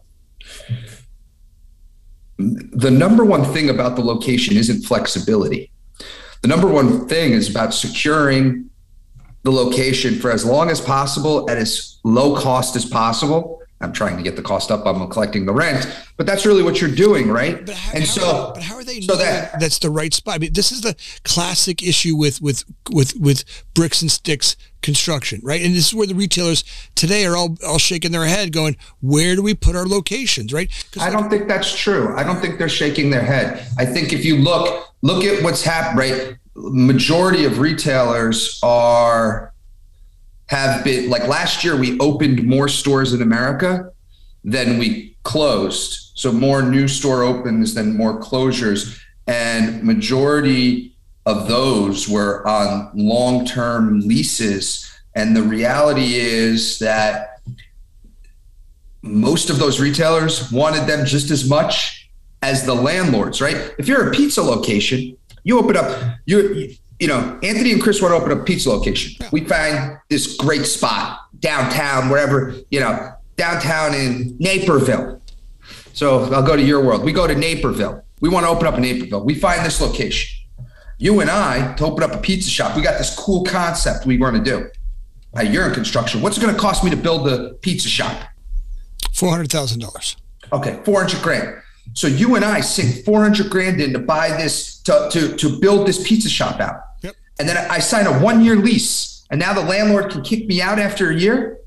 [2.39, 5.71] The number one thing about the location isn't flexibility.
[6.41, 8.71] The number one thing is about securing
[9.43, 14.19] the location for as long as possible at as low cost as possible I'm trying
[14.19, 14.85] to get the cost up.
[14.85, 15.88] I'm collecting the rent,
[16.19, 17.64] but that's really what you're doing, right?
[17.64, 19.01] But how, and how so, but how are they?
[19.01, 20.35] So that that's the right spot.
[20.35, 25.40] I mean, this is the classic issue with with with with bricks and sticks construction,
[25.43, 25.62] right?
[25.62, 26.62] And this is where the retailers
[26.95, 30.71] today are all all shaking their head, going, "Where do we put our locations?" Right?
[31.01, 32.14] I don't think that's true.
[32.16, 33.66] I don't think they're shaking their head.
[33.79, 36.37] I think if you look look at what's happened, right?
[36.55, 39.50] Majority of retailers are
[40.51, 43.93] have been like last year we opened more stores in America
[44.43, 46.11] than we closed.
[46.15, 54.01] So more new store opens than more closures and majority of those were on long-term
[54.01, 57.41] leases and the reality is that
[59.03, 62.11] most of those retailers wanted them just as much
[62.43, 63.75] as the landlords, right?
[63.79, 68.13] If you're a pizza location, you open up you you know, Anthony and Chris want
[68.13, 69.27] to open a pizza location.
[69.33, 75.21] We find this great spot downtown, wherever, you know, downtown in Naperville.
[75.95, 77.03] So I'll go to your world.
[77.03, 78.05] We go to Naperville.
[78.21, 79.25] We want to open up in Naperville.
[79.25, 80.37] We find this location.
[80.99, 82.77] You and I to open up a pizza shop.
[82.77, 84.69] We got this cool concept we want to do.
[85.35, 86.21] Hey, you're in construction.
[86.21, 88.29] What's it going to cost me to build the pizza shop?
[89.15, 90.17] Four hundred thousand dollars.
[90.53, 91.63] Okay, four hundred grand.
[91.94, 95.59] So you and I sink four hundred grand in to buy this to to to
[95.61, 96.83] build this pizza shop out
[97.40, 100.61] and then I sign a one year lease, and now the landlord can kick me
[100.61, 101.59] out after a year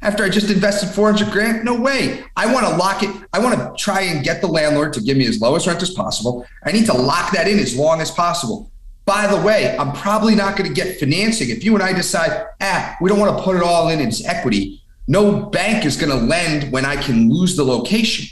[0.00, 1.64] after I just invested 400 grand?
[1.64, 2.24] No way.
[2.36, 3.10] I want to lock it.
[3.32, 5.82] I want to try and get the landlord to give me as low as rent
[5.82, 6.46] as possible.
[6.64, 8.70] I need to lock that in as long as possible.
[9.06, 11.50] By the way, I'm probably not going to get financing.
[11.50, 14.24] If you and I decide, ah, we don't want to put it all in as
[14.24, 18.28] equity, no bank is going to lend when I can lose the location.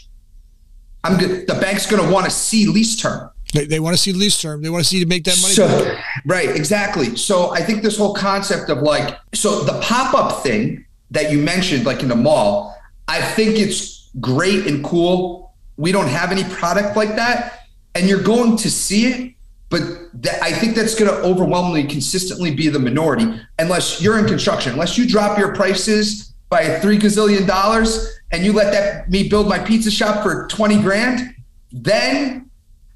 [1.07, 1.47] I'm good.
[1.47, 3.31] The bank's going to want to see lease term.
[3.55, 4.61] They, they want to see lease term.
[4.61, 5.55] They want to see to make that money.
[5.55, 7.17] So, right, exactly.
[7.17, 11.39] So I think this whole concept of like, so the pop up thing that you
[11.39, 15.55] mentioned, like in the mall, I think it's great and cool.
[15.77, 19.35] We don't have any product like that, and you're going to see it,
[19.69, 19.83] but
[20.23, 24.73] that, I think that's going to overwhelmingly consistently be the minority, unless you're in construction,
[24.73, 29.49] unless you drop your prices by three gazillion dollars and you let that me build
[29.49, 31.35] my pizza shop for 20 grand,
[31.73, 32.51] then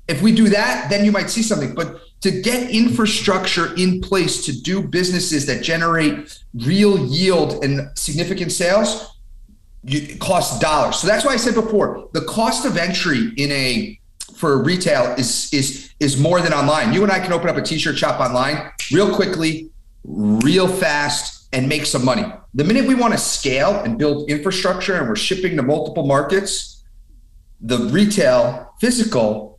[0.09, 1.75] if we do that, then you might see something.
[1.75, 8.53] But to get infrastructure in place to do businesses that generate real yield and significant
[8.53, 9.19] sales,
[9.85, 10.97] it costs dollars.
[10.97, 13.99] So that's why I said before, the cost of entry in a
[14.35, 16.93] for retail is is is more than online.
[16.93, 19.71] You and I can open up a t-shirt shop online real quickly,
[20.05, 22.25] real fast, and make some money.
[22.55, 26.85] The minute we want to scale and build infrastructure and we're shipping to multiple markets,
[27.61, 29.59] the retail physical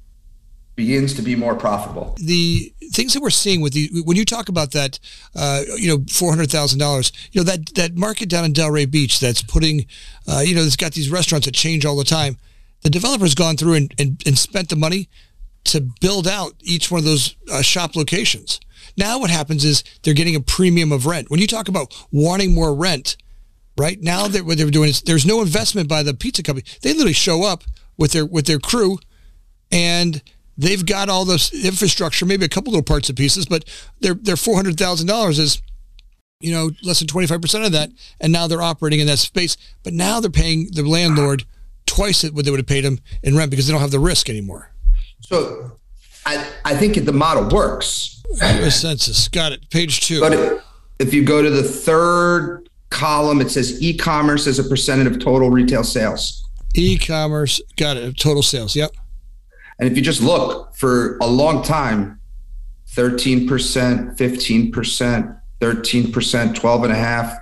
[0.75, 2.15] begins to be more profitable.
[2.17, 4.99] The things that we're seeing with the when you talk about that,
[5.35, 8.89] uh, you know, four hundred thousand dollars, you know that that market down in Delray
[8.89, 9.85] Beach that's putting,
[10.27, 12.37] uh, you know, it's got these restaurants that change all the time.
[12.81, 15.07] The developer's gone through and, and, and spent the money
[15.65, 18.59] to build out each one of those uh, shop locations.
[18.97, 21.29] Now what happens is they're getting a premium of rent.
[21.29, 23.17] When you talk about wanting more rent,
[23.77, 26.67] right now that what they're doing is there's no investment by the pizza company.
[26.81, 27.63] They literally show up
[27.97, 28.99] with their with their crew,
[29.71, 30.21] and
[30.57, 33.65] they've got all this infrastructure, maybe a couple little parts and pieces, but
[33.99, 35.61] their their four hundred thousand dollars is
[36.41, 37.91] you know, less than 25% of that.
[38.19, 39.57] And now they're operating in that space.
[39.83, 41.45] But now they're paying the landlord
[41.85, 44.29] twice what they would have paid him in rent because they don't have the risk
[44.29, 44.71] anymore.
[45.21, 45.79] So
[46.25, 48.23] I, I think the model works.
[48.69, 49.27] census.
[49.27, 49.69] Got it.
[49.69, 50.19] Page two.
[50.21, 50.63] But
[50.99, 55.49] if you go to the third column, it says e-commerce as a percentage of total
[55.49, 56.47] retail sales.
[56.75, 57.61] E-commerce.
[57.77, 58.17] Got it.
[58.17, 58.75] Total sales.
[58.75, 58.91] Yep.
[59.79, 62.19] And if you just look for a long time,
[62.93, 63.47] 13%,
[64.17, 67.37] 15%, 13%, 12 and a half.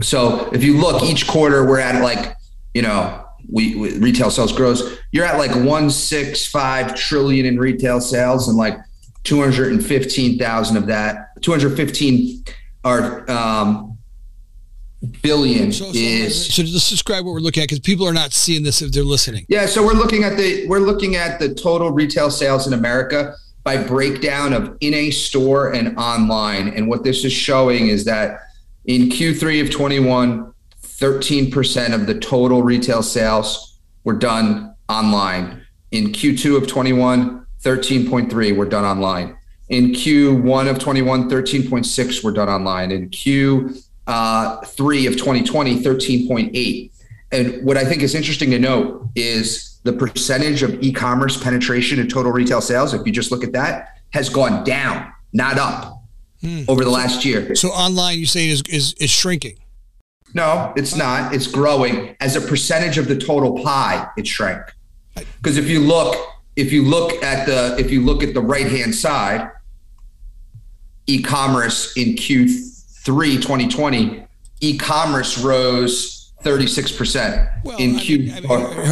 [0.00, 2.36] So if you look each quarter, we're at like,
[2.72, 4.98] you know, we, we, retail sales grows.
[5.12, 8.76] You're at like 165 trillion in retail sales and like
[9.24, 12.44] 215,000 of that, 215
[12.84, 13.98] are um,
[15.22, 16.54] billion so, so, is.
[16.54, 19.02] So let's describe what we're looking at because people are not seeing this if they're
[19.02, 19.46] listening.
[19.48, 23.34] Yeah, so we're looking at the we're looking at the total retail sales in America
[23.64, 26.68] by breakdown of in a store and online.
[26.68, 28.40] And what this is showing is that
[28.84, 30.52] in Q3 of 21,
[30.98, 35.62] 13% of the total retail sales were done online.
[35.90, 39.36] In Q2 of 21, 13.3 were done online.
[39.68, 42.92] In Q1 of 21, 13.6 were done online.
[42.92, 46.90] In Q3 uh, of 2020, 13.8.
[47.32, 52.08] And what I think is interesting to note is the percentage of e-commerce penetration in
[52.08, 56.02] total retail sales, if you just look at that, has gone down, not up
[56.40, 56.62] hmm.
[56.68, 57.54] over the last year.
[57.56, 59.56] So online, you say is, is is shrinking?
[60.34, 61.32] No, it's not.
[61.32, 64.08] It's growing as a percentage of the total pie.
[64.18, 64.62] It shrank
[65.14, 66.16] because if you look,
[66.56, 69.50] if you look at the if you look at the right hand side,
[71.06, 74.26] e-commerce in Q3 2020,
[74.60, 76.13] e-commerce rose
[76.44, 78.16] 36% well, in Q.
[78.16, 78.48] I mean, I mean,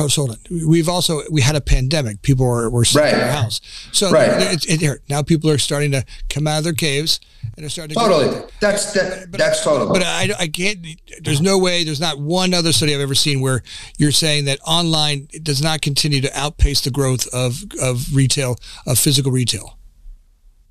[0.08, 0.38] hold on.
[0.66, 2.22] We've also, we had a pandemic.
[2.22, 3.12] People were, were sitting right.
[3.12, 3.60] in their house.
[3.92, 4.30] So right.
[4.52, 7.94] It, it, now people are starting to come out of their caves and they're starting
[7.94, 8.42] to Totally.
[8.60, 9.92] That's, that, but, that's total.
[9.92, 10.84] But I, I can't,
[11.20, 13.62] there's no way, there's not one other study I've ever seen where
[13.98, 18.98] you're saying that online does not continue to outpace the growth of, of retail, of
[18.98, 19.78] physical retail.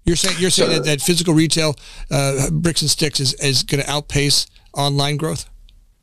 [0.03, 1.75] You're saying, you're saying so, that, that physical retail,
[2.09, 5.47] uh, bricks and sticks is, is going to outpace online growth?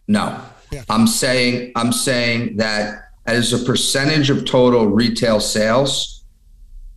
[0.06, 0.40] No.
[0.70, 0.84] Yeah.
[0.88, 6.24] I'm saying I'm saying that as a percentage of total retail sales,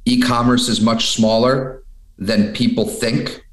[0.05, 1.83] e-commerce is much smaller
[2.17, 3.45] than people think.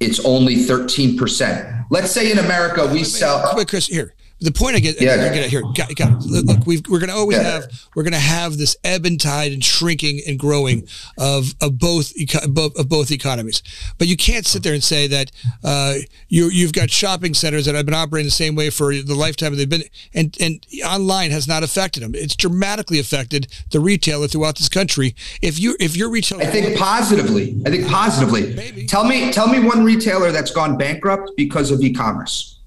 [0.00, 1.86] It's only 13%.
[1.90, 5.12] Let's say in America we sell Wait, Chris, here the point I get, yeah.
[5.12, 7.44] I get here, got, got look, we are going to always yeah.
[7.44, 10.86] have, we're going to have this ebb and tide and shrinking and growing
[11.18, 12.12] of of both
[12.46, 13.62] of both economies.
[13.98, 15.30] But you can't sit there and say that
[15.62, 15.94] uh,
[16.28, 19.52] you you've got shopping centers that have been operating the same way for the lifetime
[19.52, 22.14] of they've been, and and online has not affected them.
[22.14, 25.14] It's dramatically affected the retailer throughout this country.
[25.40, 27.60] If you if your retailer, I think positively.
[27.64, 28.54] I think positively.
[28.54, 28.86] Maybe.
[28.86, 32.60] Tell me tell me one retailer that's gone bankrupt because of e-commerce.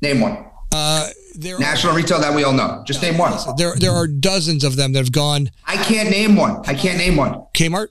[0.00, 0.51] Name one.
[0.72, 2.82] Uh, there National are, retail that we all know.
[2.86, 3.32] Just name one.
[3.56, 5.50] There, there are dozens of them that have gone.
[5.66, 6.62] I can't name one.
[6.66, 7.44] I can't name one.
[7.54, 7.88] Kmart,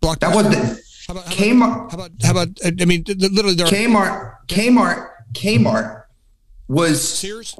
[0.00, 0.18] Blockbuster.
[0.20, 1.90] That was the how about, how Kmart.
[1.90, 2.48] How about how about?
[2.64, 4.36] I mean, literally, there Kmart.
[4.48, 5.10] Kmart.
[5.32, 6.04] Kmart
[6.68, 7.56] was Sears.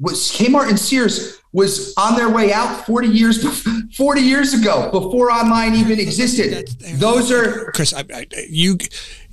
[0.00, 3.42] Was Kmart and Sears was on their way out 40 years
[3.96, 6.68] 40 years ago before online even existed.
[6.94, 7.92] Those are Chris.
[7.92, 8.78] I, I, you,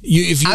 [0.02, 0.50] you if you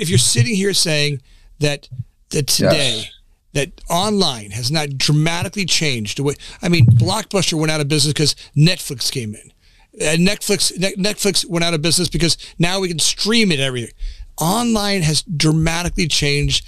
[0.00, 1.20] if you're sitting here saying
[1.58, 1.88] that
[2.32, 3.10] that today yes.
[3.52, 8.12] that online has not dramatically changed the way I mean Blockbuster went out of business
[8.12, 9.52] because Netflix came in.
[10.00, 13.94] And Netflix Netflix went out of business because now we can stream it everything.
[14.38, 16.66] Online has dramatically changed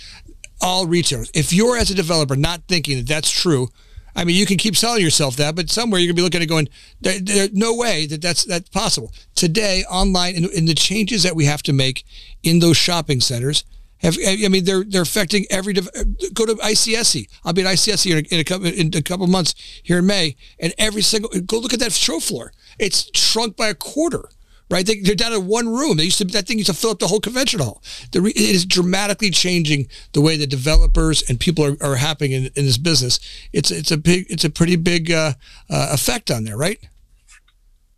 [0.60, 1.30] all retailers.
[1.34, 3.68] If you're as a developer not thinking that that's true,
[4.16, 6.48] I mean, you can keep selling yourself that, but somewhere you're gonna be looking at
[6.48, 6.68] going,
[7.00, 9.84] there's no way that that's that's possible today.
[9.90, 12.04] Online and, and the changes that we have to make
[12.42, 13.64] in those shopping centers
[13.98, 15.72] have, I mean, they're they're affecting every.
[15.72, 17.28] Go to ICSC.
[17.44, 20.06] I'll be at ICSC in a, in a couple in a couple months here in
[20.06, 22.52] May, and every single go look at that show floor.
[22.78, 24.28] It's shrunk by a quarter.
[24.70, 25.98] Right, they, are down to one room.
[25.98, 27.82] They used to that thing used to fill up the whole convention hall.
[28.12, 32.44] The, it is dramatically changing the way the developers and people are, are happening in,
[32.56, 33.20] in this business.
[33.52, 35.34] It's it's a big it's a pretty big uh,
[35.68, 36.78] uh, effect on there, right?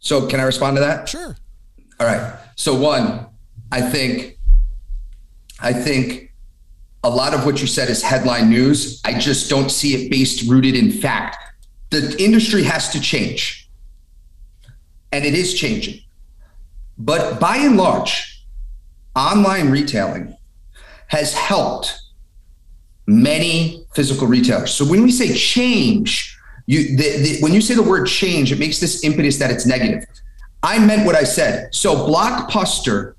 [0.00, 1.09] So, can I respond to that?
[1.09, 1.37] Sure.
[1.98, 2.37] All right.
[2.54, 3.26] So, one,
[3.72, 4.36] I think
[5.60, 6.32] I think
[7.04, 9.00] a lot of what you said is headline news.
[9.04, 11.38] I just don't see it based rooted in fact.
[11.90, 13.62] The industry has to change.
[15.12, 16.00] and it is changing.
[16.98, 18.44] But by and large,
[19.14, 20.36] online retailing
[21.09, 21.98] has helped
[23.07, 24.72] many physical retailers.
[24.72, 26.36] So when we say change,
[26.66, 29.66] you the, the, when you say the word change, it makes this impetus that it's
[29.66, 30.04] negative.
[30.62, 31.74] I meant what I said.
[31.74, 33.14] So Blockbuster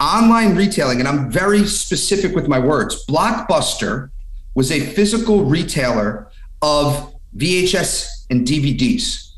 [0.00, 3.04] online retailing, and I'm very specific with my words.
[3.06, 4.10] Blockbuster
[4.54, 6.30] was a physical retailer
[6.62, 9.32] of VHS and DVDs.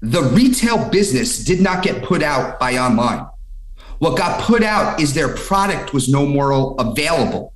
[0.00, 3.26] The retail business did not get put out by online.
[3.98, 7.54] What got put out is their product was no more available.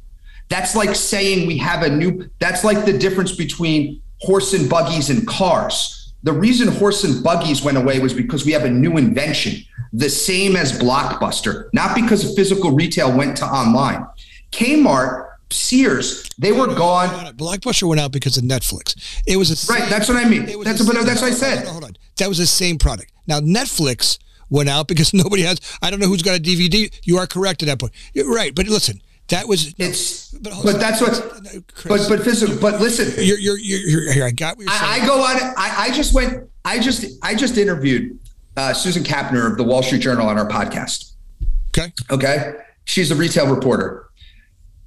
[0.48, 5.10] That's like saying we have a new, that's like the difference between horse and buggies
[5.10, 5.97] and cars.
[6.22, 9.62] The reason horse and buggies went away was because we have a new invention,
[9.92, 14.04] the same as Blockbuster, not because physical retail went to online.
[14.50, 17.08] Kmart Sears, they were gone.
[17.36, 19.20] Blockbuster went out because of Netflix.
[19.26, 19.88] It was a right.
[19.88, 20.44] That's what I mean.
[20.62, 21.58] That's what that's what I said.
[21.58, 21.96] Hold on, hold on.
[22.18, 23.12] That was the same product.
[23.26, 24.18] Now Netflix
[24.50, 25.58] went out because nobody has.
[25.80, 26.92] I don't know who's got a DVD.
[27.04, 27.92] You are correct at that point.
[28.12, 30.32] You're right, but listen, that was it's.
[30.34, 31.20] No, but, but that's what.
[31.86, 32.56] But but physical.
[32.60, 34.24] But listen, you're you're you're, here.
[34.24, 35.02] I got what you're saying.
[35.02, 35.36] I, I go on.
[35.56, 36.48] I, I just went.
[36.64, 38.18] I just I just interviewed
[38.56, 41.12] uh, Susan Kapner of the Wall Street Journal on our podcast.
[41.76, 41.92] Okay.
[42.10, 42.54] Okay.
[42.84, 44.08] She's a retail reporter.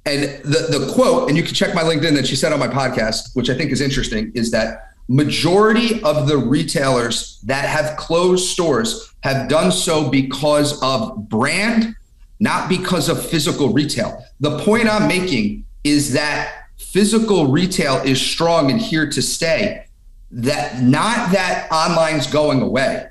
[0.04, 2.66] And the, the quote, and you can check my LinkedIn that she said on my
[2.66, 8.48] podcast, which I think is interesting, is that majority of the retailers that have closed
[8.48, 11.94] stores have done so because of brand,
[12.42, 14.24] not because of physical retail.
[14.40, 19.86] The point I'm making is that physical retail is strong and here to stay.
[20.32, 23.06] That not that online's going away.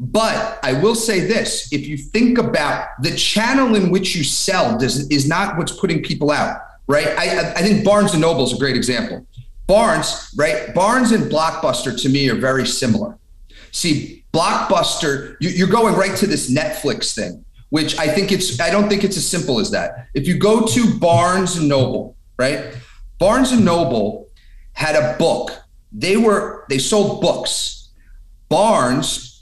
[0.00, 4.76] But I will say this if you think about the channel in which you sell
[4.76, 6.56] does, is not what's putting people out,
[6.88, 7.06] right?
[7.06, 9.24] I, I think Barnes and Noble is a great example.
[9.68, 10.74] Barnes, right?
[10.74, 13.16] Barnes and Blockbuster to me are very similar.
[13.70, 18.68] See, Blockbuster, you, are going right to this Netflix thing, which I think it's, I
[18.68, 20.08] don't think it's as simple as that.
[20.12, 22.76] If you go to Barnes and Noble, right?
[23.18, 24.28] Barnes and Noble
[24.74, 25.52] had a book.
[25.90, 27.88] They were, they sold books.
[28.50, 29.32] Barnes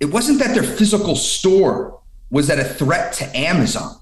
[0.00, 2.00] it wasn't that their physical store
[2.30, 3.98] was at a threat to Amazon.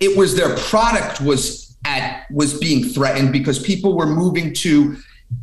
[0.00, 4.96] It was their product was at was being threatened because people were moving to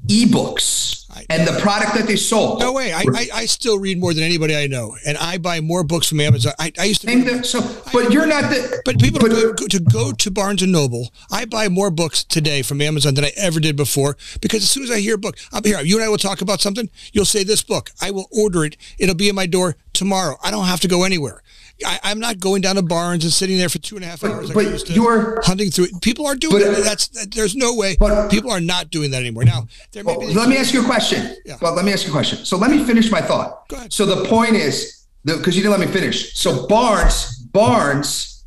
[0.07, 0.97] ebooks
[1.29, 2.59] and the product that they sold.
[2.59, 2.93] No way.
[2.93, 6.07] I, I, I, still read more than anybody I know, and I buy more books
[6.07, 6.53] from Amazon.
[6.59, 7.07] I, I used to.
[7.07, 7.61] The, so,
[7.91, 8.81] but I, you're not the.
[8.85, 11.11] But people but, go, to go to Barnes and Noble.
[11.31, 14.83] I buy more books today from Amazon than I ever did before because as soon
[14.83, 15.81] as I hear a book, I'll be here.
[15.81, 16.89] You and I will talk about something.
[17.11, 17.91] You'll say this book.
[18.01, 18.77] I will order it.
[18.99, 20.37] It'll be in my door tomorrow.
[20.43, 21.41] I don't have to go anywhere.
[21.85, 24.23] I, am not going down to Barnes and sitting there for two and a half
[24.23, 24.51] hours.
[24.51, 26.01] But, but you're hunting through it.
[26.01, 26.83] People are doing but, it.
[26.83, 27.95] That's there's no way.
[27.99, 29.45] But people are not doing that anymore.
[29.45, 29.67] Now,
[30.03, 31.35] well, oh, let me ask you a question.
[31.45, 31.57] Yeah.
[31.61, 32.45] Well, let me ask you a question.
[32.45, 33.67] So let me finish my thought.
[33.67, 33.93] Go ahead.
[33.93, 36.33] So the point is, because you didn't let me finish.
[36.33, 38.45] So Barnes, Barnes,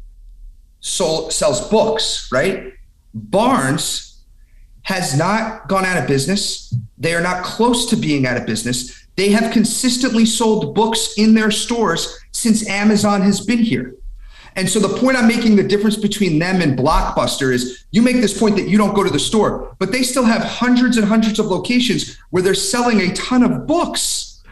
[0.81, 2.73] sold, sells books, right?
[3.15, 4.23] Barnes
[4.83, 6.75] has not gone out of business.
[6.99, 9.07] They are not close to being out of business.
[9.17, 13.95] They have consistently sold books in their stores since Amazon has been here.
[14.57, 18.17] And so the point I'm making the difference between them and Blockbuster is you make
[18.17, 21.07] this point that you don't go to the store, but they still have hundreds and
[21.07, 24.43] hundreds of locations where they're selling a ton of books.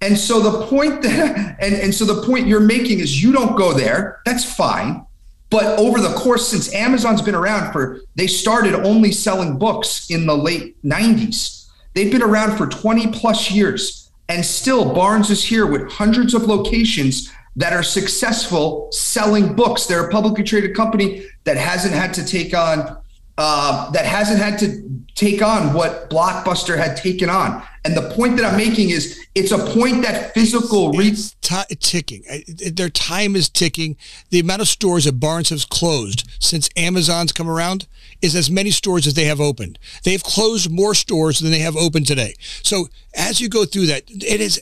[0.00, 3.56] And so the point that and, and so the point you're making is you don't
[3.56, 4.20] go there.
[4.26, 5.06] That's fine.
[5.48, 10.26] But over the course since Amazon's been around for they started only selling books in
[10.26, 11.68] the late 90s.
[11.94, 14.01] They've been around for 20 plus years,
[14.32, 19.84] and still Barnes is here with hundreds of locations that are successful selling books.
[19.84, 22.96] They're a publicly traded company that hasn't had to take on
[23.36, 27.62] uh, that hasn't had to take on what Blockbuster had taken on.
[27.84, 31.74] And the point that I'm making is it's a point that physical re- it's t-
[31.76, 32.24] ticking.
[32.72, 33.96] Their time is ticking.
[34.30, 37.86] The amount of stores that Barnes has closed since Amazon's come around
[38.22, 39.78] is as many stores as they have opened.
[40.04, 42.34] They've closed more stores than they have opened today.
[42.62, 44.60] So as you go through that, it is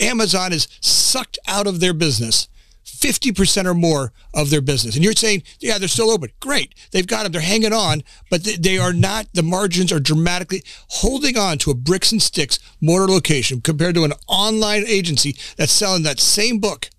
[0.00, 2.48] Amazon is sucked out of their business
[2.84, 4.94] 50% or more of their business.
[4.94, 6.30] And you're saying, yeah, they're still open.
[6.40, 6.74] Great.
[6.92, 7.32] They've got them.
[7.32, 11.74] They're hanging on, but they are not, the margins are dramatically holding on to a
[11.74, 16.90] bricks and sticks mortar location compared to an online agency that's selling that same book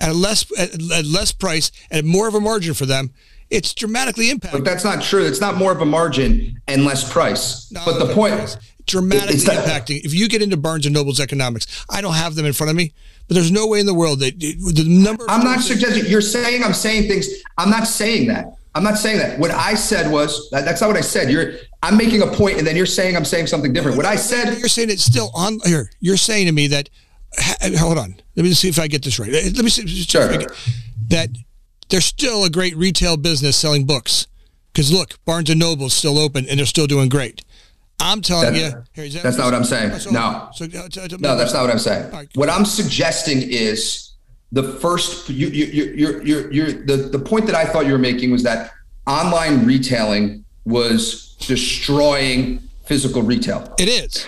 [0.00, 3.10] at a less, at less price and more of a margin for them.
[3.50, 4.52] It's dramatically impacting.
[4.52, 5.26] But that's not true.
[5.26, 7.70] It's not more of a margin and less price.
[7.72, 10.04] No, but the point is dramatically impacting.
[10.04, 12.76] If you get into Barnes and Noble's economics, I don't have them in front of
[12.76, 12.92] me,
[13.26, 15.24] but there's no way in the world that the number.
[15.28, 17.28] I'm not suggesting you're saying I'm saying things.
[17.58, 18.54] I'm not saying that.
[18.76, 19.38] I'm not saying that.
[19.40, 21.28] What I said was that, that's not what I said.
[21.28, 23.96] You're I'm making a point, and then you're saying I'm saying something different.
[23.96, 25.90] What I said, you're saying it's still on here.
[25.98, 26.88] You're saying to me that.
[27.78, 28.16] Hold on.
[28.34, 29.30] Let me see if I get this right.
[29.32, 29.86] Let me see.
[29.86, 30.28] Sure.
[31.08, 31.30] That
[31.90, 34.26] there's still a great retail business selling books.
[34.72, 37.44] Because look, Barnes and Noble's still open and they're still doing great.
[38.00, 39.98] I'm telling that, you, that that's not what I'm saying.
[39.98, 42.10] So, no, so, uh, t- t- no, that's not what I'm saying.
[42.10, 42.28] Right.
[42.34, 44.12] What I'm suggesting is
[44.52, 45.28] the first.
[45.28, 48.42] You, you, you, you're, you're, the the point that I thought you were making was
[48.44, 48.70] that
[49.06, 53.74] online retailing was destroying physical retail.
[53.78, 54.26] It is.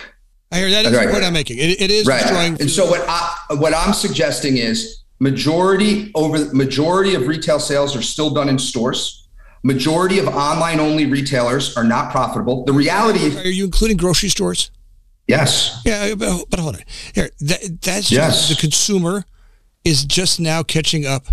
[0.51, 1.07] I hear that is right.
[1.07, 1.57] the point I'm making.
[1.57, 2.21] It, it is right.
[2.21, 2.61] destroying.
[2.61, 8.01] And so what I what I'm suggesting is majority over majority of retail sales are
[8.01, 9.23] still done in stores
[9.65, 12.65] Majority of online only retailers are not profitable.
[12.65, 14.71] The reality Are you including grocery stores?
[15.25, 15.81] Yes.
[15.85, 16.81] Yeah, but, but hold on.
[17.15, 18.49] Here, that, that's yes.
[18.49, 19.23] the consumer
[19.85, 21.27] is just now catching up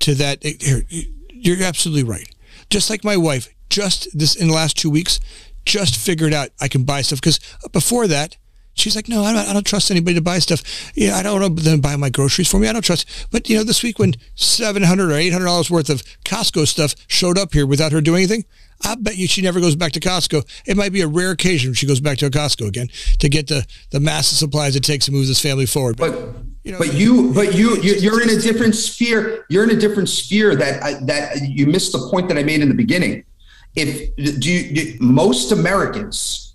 [0.00, 0.42] to that.
[0.42, 0.82] Here,
[1.30, 2.28] you're absolutely right.
[2.68, 5.18] Just like my wife, just this in the last two weeks,
[5.64, 7.40] just figured out I can buy stuff because
[7.72, 8.36] before that,
[8.74, 10.62] She's like, no, I don't, I don't trust anybody to buy stuff.
[10.94, 12.68] Yeah, I don't want them to buy my groceries for me.
[12.68, 13.28] I don't trust.
[13.30, 16.66] But you know, this week when seven hundred or eight hundred dollars worth of Costco
[16.66, 18.44] stuff showed up here without her doing anything,
[18.82, 20.46] I bet you she never goes back to Costco.
[20.66, 23.28] It might be a rare occasion when she goes back to a Costco again to
[23.28, 25.96] get the the massive supplies it takes to move this family forward.
[25.96, 29.46] But, but you know, but you, but you, you're in a different sphere.
[29.48, 32.60] You're in a different sphere that I, that you missed the point that I made
[32.60, 33.24] in the beginning.
[33.76, 36.49] If do, you, do most Americans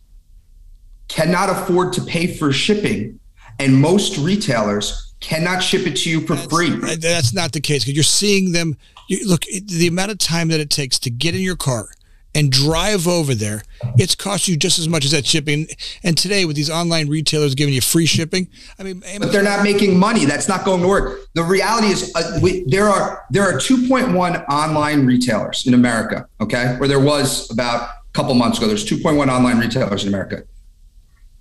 [1.07, 3.19] cannot afford to pay for shipping,
[3.59, 6.69] and most retailers cannot ship it to you for that's, free.
[6.69, 8.77] That's not the case because you're seeing them.
[9.07, 11.89] You, look, the amount of time that it takes to get in your car
[12.33, 13.63] and drive over there,
[13.97, 15.67] it's cost you just as much as that shipping.
[16.03, 19.63] And today, with these online retailers giving you free shipping, I mean, but they're not
[19.63, 20.25] making money.
[20.25, 21.21] That's not going to work.
[21.33, 26.27] The reality is, uh, we, there are there are 2.1 online retailers in America.
[26.41, 28.67] Okay, where there was about a couple months ago.
[28.67, 30.43] There's 2.1 online retailers in America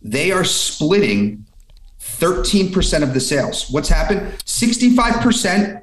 [0.05, 1.47] they are splitting
[1.99, 3.71] 13% of the sales.
[3.71, 4.21] What's happened?
[4.45, 5.83] 65%.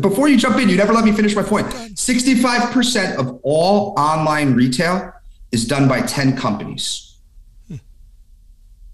[0.00, 1.66] Before you jump in, you never let me finish my point.
[1.66, 5.12] 65% of all online retail
[5.52, 7.18] is done by 10 companies
[7.68, 7.76] hmm.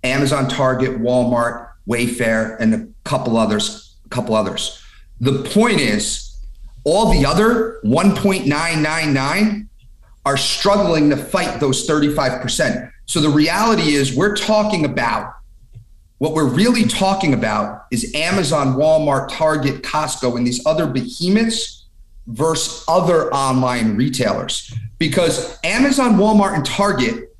[0.02, 3.96] Amazon, Target, Walmart, Wayfair, and a couple others.
[4.06, 4.82] A couple others.
[5.20, 6.36] The point is,
[6.84, 9.68] all the other 1.999
[10.26, 12.90] are struggling to fight those 35%.
[13.06, 15.34] So the reality is, we're talking about
[16.18, 21.86] what we're really talking about is Amazon, Walmart, Target, Costco, and these other behemoths
[22.26, 24.72] versus other online retailers.
[24.98, 27.36] Because Amazon, Walmart, and Target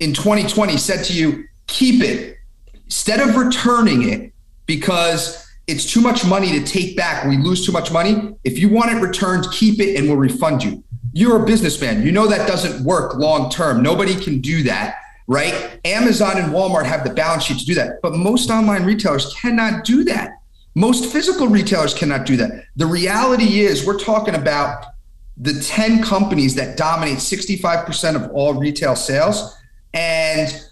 [0.00, 2.36] in 2020 said to you, keep it
[2.84, 4.32] instead of returning it
[4.66, 7.24] because it's too much money to take back.
[7.24, 8.34] We lose too much money.
[8.44, 10.82] If you want it returned, keep it and we'll refund you.
[11.12, 12.02] You're a businessman.
[12.02, 13.82] You know that doesn't work long term.
[13.82, 14.96] Nobody can do that,
[15.26, 15.78] right?
[15.84, 19.84] Amazon and Walmart have the balance sheet to do that, but most online retailers cannot
[19.84, 20.38] do that.
[20.74, 22.64] Most physical retailers cannot do that.
[22.76, 24.86] The reality is, we're talking about
[25.36, 29.56] the 10 companies that dominate 65% of all retail sales.
[29.92, 30.62] And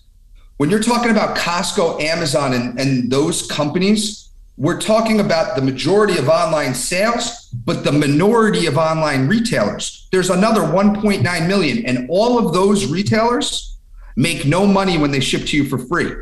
[0.57, 4.30] when you're talking about Costco, Amazon, and, and those companies,
[4.61, 10.07] we're talking about the majority of online sales, but the minority of online retailers.
[10.13, 13.79] There's another 1.9 million, and all of those retailers
[14.17, 16.13] make no money when they ship to you for free.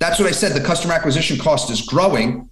[0.00, 0.60] That's what I said.
[0.60, 2.50] The customer acquisition cost is growing,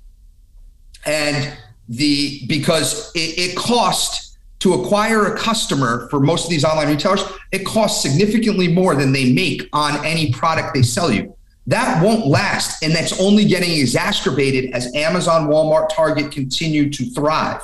[1.04, 1.52] and
[1.88, 7.24] the because it, it costs to acquire a customer for most of these online retailers,
[7.50, 11.36] it costs significantly more than they make on any product they sell you.
[11.66, 12.82] That won't last.
[12.82, 17.62] And that's only getting exacerbated as Amazon, Walmart, Target continue to thrive.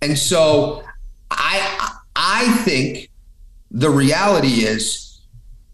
[0.00, 0.84] And so
[1.30, 3.10] I I think
[3.70, 5.20] the reality is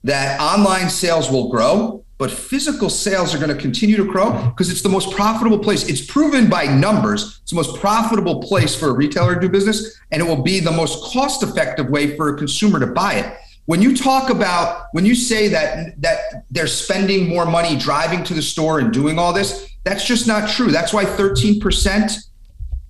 [0.04, 4.70] that online sales will grow, but physical sales are going to continue to grow because
[4.70, 5.88] it's the most profitable place.
[5.88, 7.40] It's proven by numbers.
[7.42, 10.60] It's the most profitable place for a retailer to do business, and it will be
[10.60, 13.36] the most cost effective way for a consumer to buy it
[13.68, 18.32] when you talk about when you say that that they're spending more money driving to
[18.32, 20.70] the store and doing all this that's just not true.
[20.70, 22.28] That's why 13%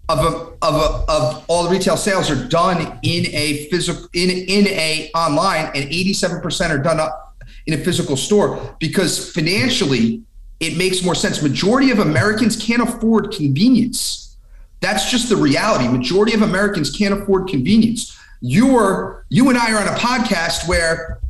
[0.08, 0.26] of a,
[0.62, 5.10] of a, of all the retail sales are done in a physical in in a
[5.14, 10.22] online and 87% are done up in a physical store because financially
[10.60, 11.42] it makes more sense.
[11.42, 14.36] Majority of americans can't afford convenience.
[14.80, 15.86] That's just the reality.
[15.88, 21.20] Majority of americans can't afford convenience you're you and I are on a podcast where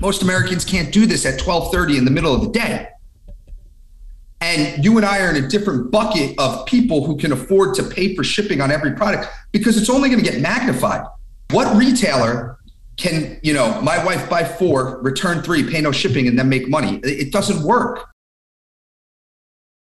[0.00, 2.88] most Americans can't do this at 12:30 in the middle of the day.
[4.40, 7.82] And you and I are in a different bucket of people who can afford to
[7.82, 11.04] pay for shipping on every product because it's only going to get magnified.
[11.50, 12.56] What retailer
[12.96, 16.68] can, you know, my wife buy four, return three, pay no shipping, and then make
[16.68, 17.00] money?
[17.02, 18.09] It doesn't work.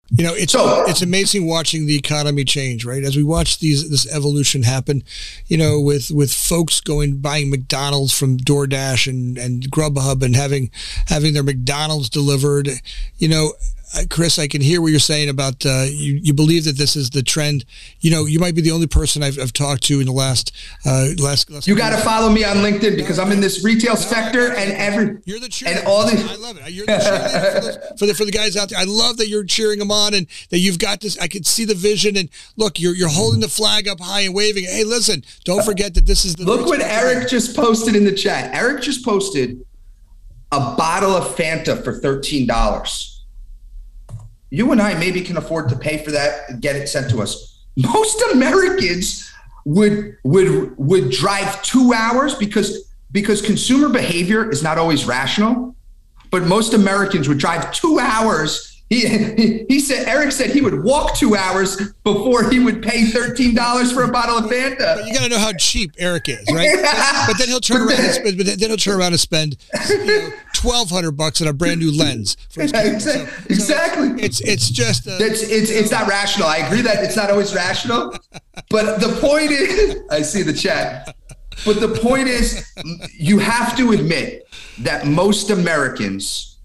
[0.09, 3.03] You know, it's so, it's amazing watching the economy change, right?
[3.03, 5.03] As we watch these this evolution happen,
[5.47, 10.71] you know, with with folks going buying McDonald's from DoorDash and and Grubhub and having
[11.07, 12.69] having their McDonald's delivered,
[13.17, 13.53] you know,
[14.09, 16.19] Chris, I can hear what you're saying about uh, you.
[16.21, 17.63] You believe that this is the trend.
[18.01, 20.53] You know, you might be the only person I've, I've talked to in the last
[20.85, 21.49] uh, last.
[21.49, 24.53] last you got to follow me on LinkedIn because I'm in this retail no, sector
[24.53, 25.19] and every.
[25.25, 25.77] You're the cheerleader.
[25.77, 26.17] And all the.
[26.17, 26.69] I love it.
[26.71, 28.79] You're the cheerleader for, those, for, the for the guys out there.
[28.79, 31.17] I love that you're cheering them on and that you've got this.
[31.19, 34.35] I can see the vision and look, you're you're holding the flag up high and
[34.35, 34.65] waving.
[34.65, 36.43] Hey, listen, don't forget that this is the.
[36.43, 38.53] Look what Eric just posted in the chat.
[38.53, 39.65] Eric just posted
[40.51, 43.16] a bottle of Fanta for thirteen dollars
[44.49, 47.21] you and I maybe can afford to pay for that and get it sent to
[47.21, 47.65] us.
[47.75, 49.31] Most Americans
[49.65, 55.75] would would would drive two hours because because consumer behavior is not always rational,
[56.31, 61.13] but most Americans would drive two hours he, he, said Eric said he would walk
[61.15, 61.75] two hours
[62.05, 64.77] before he would pay thirteen dollars for a bottle of Fanta.
[64.95, 66.69] But you got to know how cheap Eric is, right?
[67.27, 68.37] but then he'll turn around and spend.
[68.37, 69.57] But then he'll turn around and spend
[69.89, 72.37] you know, twelve hundred bucks on a brand new lens.
[72.55, 72.99] Exactly.
[72.99, 74.23] So, exactly.
[74.23, 76.47] It's it's just a, it's it's it's not rational.
[76.47, 78.15] I agree that it's not always rational,
[78.69, 81.13] but the point is, I see the chat.
[81.65, 82.71] But the point is,
[83.13, 84.47] you have to admit
[84.79, 86.56] that most Americans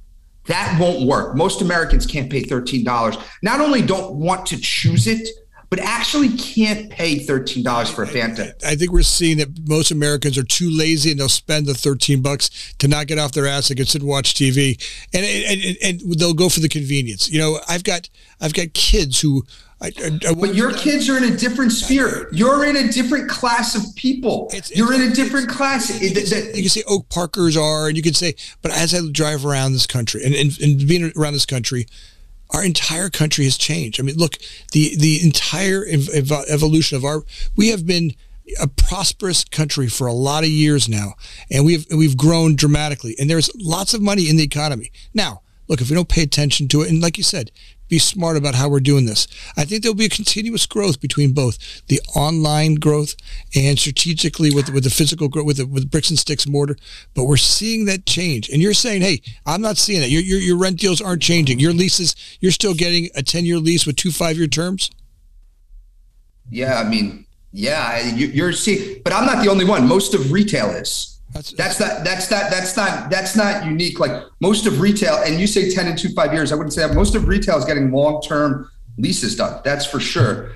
[0.47, 1.37] that won't work.
[1.37, 3.23] Most Americans can't pay $13.
[3.43, 5.29] Not only don't want to choose it,
[5.73, 8.53] but actually can't pay $13 for a Fanta.
[8.63, 12.21] I think we're seeing that most Americans are too lazy and they'll spend the 13
[12.21, 14.79] bucks to not get off their ass and can sit and watch TV.
[15.15, 17.31] And, and, and, and they'll go for the convenience.
[17.31, 19.45] You know, I've got, I've got kids who
[19.83, 22.29] I, I, I but your kids are in a different sphere.
[22.33, 24.49] You're in a different class of people.
[24.53, 26.01] It's, You're in a different class.
[26.01, 28.95] You, can say, you can say Oak Parkers are, and you can say, but as
[28.95, 31.87] I drive around this country and, and, and being around this country,
[32.51, 33.99] our entire country has changed.
[33.99, 34.39] I mean, look,
[34.73, 37.25] the the entire ev- evolution of our
[37.57, 38.15] we have been
[38.61, 41.15] a prosperous country for a lot of years now,
[41.51, 45.43] and we've we've grown dramatically, and there's lots of money in the economy now.
[45.69, 47.51] Look, if we don't pay attention to it, and like you said,
[47.93, 49.29] be smart about how we're doing this.
[49.55, 53.15] I think there'll be a continuous growth between both the online growth
[53.55, 56.77] and strategically with with the physical growth with the, with bricks and sticks mortar.
[57.15, 60.09] But we're seeing that change, and you're saying, "Hey, I'm not seeing that.
[60.09, 61.59] Your your, your rent deals aren't changing.
[61.59, 64.91] Your leases, you're still getting a 10 year lease with two five year terms."
[66.49, 69.87] Yeah, I mean, yeah, you, are seeing, but I'm not the only one.
[69.87, 71.19] Most of retail is.
[71.33, 73.99] That's, that's not that's not that's not that's not unique.
[73.99, 76.53] Like most of retail, and you say ten and two five years.
[76.53, 76.95] I wouldn't say that.
[76.95, 79.61] Most of retail is getting long term leases done.
[79.65, 80.53] That's for sure.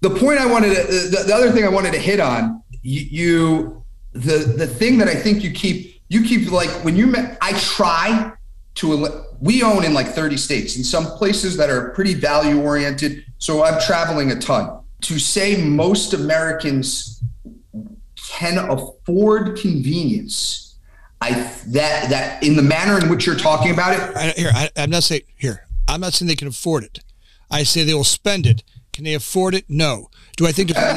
[0.00, 3.00] The point I wanted to, the, the other thing I wanted to hit on, you,
[3.00, 7.52] you the the thing that I think you keep you keep like when you I
[7.58, 8.32] try
[8.76, 13.24] to we own in like 30 states in some places that are pretty value oriented.
[13.38, 14.80] So I'm traveling a ton.
[15.02, 17.13] To say most Americans
[18.34, 20.74] can afford convenience,
[21.20, 21.30] I
[21.68, 24.16] that that in the manner in which you're talking about it.
[24.16, 25.66] I, here, I, I'm not saying here.
[25.86, 27.00] I'm not saying they can afford it.
[27.50, 28.64] I say they will spend it.
[28.92, 29.64] Can they afford it?
[29.68, 30.08] No.
[30.36, 30.68] Do I think?
[30.68, 30.94] do, do, do I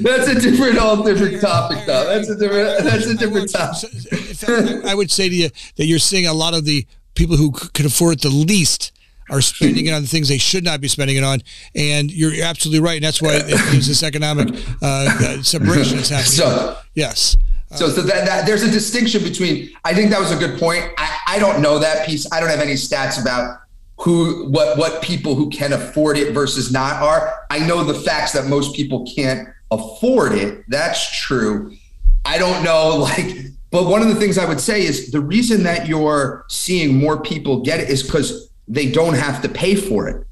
[0.00, 2.06] that's a different, all different topic, though.
[2.06, 2.84] That's a different.
[2.84, 4.84] That's a different topic.
[4.84, 7.86] I would say to you that you're seeing a lot of the people who could
[7.86, 8.92] afford it the least
[9.30, 11.40] are spending it on the things they should not be spending it on.
[11.74, 12.96] And you're absolutely right.
[12.96, 16.24] And that's why this economic uh, uh, separation that's happening.
[16.24, 17.36] So, yes.
[17.74, 19.70] So, so that, that, there's a distinction between.
[19.84, 20.84] I think that was a good point.
[20.98, 22.30] I, I don't know that piece.
[22.32, 23.60] I don't have any stats about
[23.96, 27.46] who what what people who can afford it versus not are.
[27.50, 30.64] I know the facts that most people can't afford it.
[30.68, 31.76] That's true.
[32.24, 33.36] I don't know like
[33.70, 37.22] but one of the things I would say is the reason that you're seeing more
[37.22, 40.26] people get it is because they don't have to pay for it.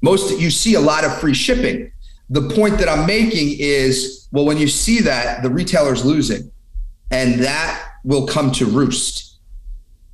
[0.00, 1.92] Most you see a lot of free shipping.
[2.30, 6.50] The point that I'm making is well, when you see that, the retailer's losing,
[7.10, 9.38] and that will come to roost.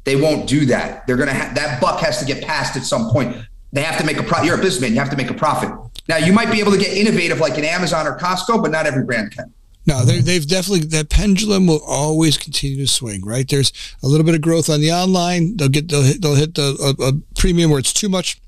[0.05, 1.07] They won't do that.
[1.07, 3.37] They're gonna have that buck has to get passed at some point.
[3.73, 4.47] They have to make a profit.
[4.47, 4.93] You're a businessman.
[4.93, 5.71] You have to make a profit.
[6.09, 8.87] Now you might be able to get innovative like an Amazon or Costco, but not
[8.87, 9.53] every brand can.
[9.87, 13.23] No, they've definitely that pendulum will always continue to swing.
[13.25, 13.73] Right, there's
[14.03, 15.57] a little bit of growth on the online.
[15.57, 18.41] They'll get they'll hit, they'll hit the a, a premium where it's too much.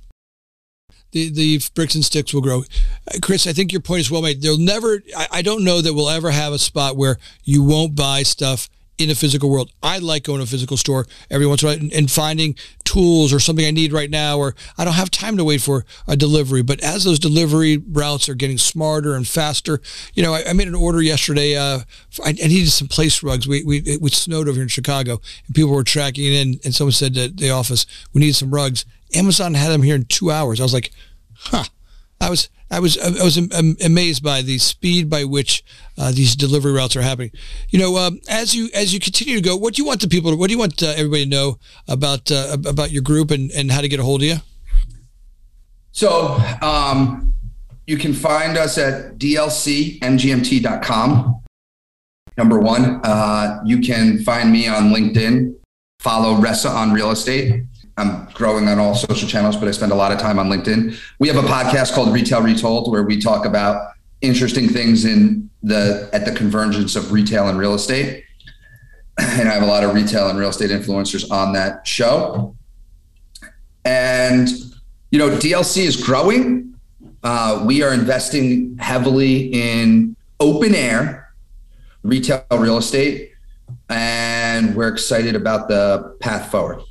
[1.12, 2.64] The the bricks and sticks will grow.
[3.22, 4.40] Chris, I think your point is well made.
[4.40, 5.02] They'll never.
[5.16, 8.70] I, I don't know that we'll ever have a spot where you won't buy stuff
[8.98, 9.70] in a physical world.
[9.82, 12.54] I like going to a physical store every once in a while and, and, finding
[12.84, 15.84] tools or something I need right now, or I don't have time to wait for
[16.08, 16.62] a delivery.
[16.62, 19.80] But as those delivery routes are getting smarter and faster,
[20.14, 21.56] you know, I, I made an order yesterday.
[21.56, 21.80] Uh,
[22.24, 23.46] I, I, needed some place rugs.
[23.46, 26.74] We, we, it snowed over here in Chicago and people were tracking it in and
[26.74, 28.84] someone said to the office, we need some rugs.
[29.14, 30.60] Amazon had them here in two hours.
[30.60, 30.90] I was like,
[31.34, 31.64] huh.
[32.20, 35.62] I was I was I was amazed by the speed by which
[35.96, 37.30] uh, these delivery routes are happening.
[37.70, 40.08] You know, um, as you as you continue to go, what do you want the
[40.08, 40.36] people?
[40.36, 43.70] What do you want uh, everybody to know about uh, about your group and, and
[43.70, 44.36] how to get a hold of you?
[45.92, 47.32] So um,
[47.86, 50.02] you can find us at dlcmgmt.com.
[52.36, 55.54] Number one, uh, you can find me on LinkedIn.
[56.00, 57.62] Follow Ressa on real estate.
[57.96, 60.98] I'm growing on all social channels, but I spend a lot of time on LinkedIn.
[61.18, 66.08] We have a podcast called Retail Retold where we talk about interesting things in the
[66.12, 68.24] at the convergence of retail and real estate.
[69.18, 72.54] And I have a lot of retail and real estate influencers on that show.
[73.86, 74.46] And
[75.10, 76.74] you know, DLC is growing.
[77.22, 81.32] Uh, we are investing heavily in open air
[82.02, 83.32] retail real estate,
[83.88, 86.82] and we're excited about the path forward.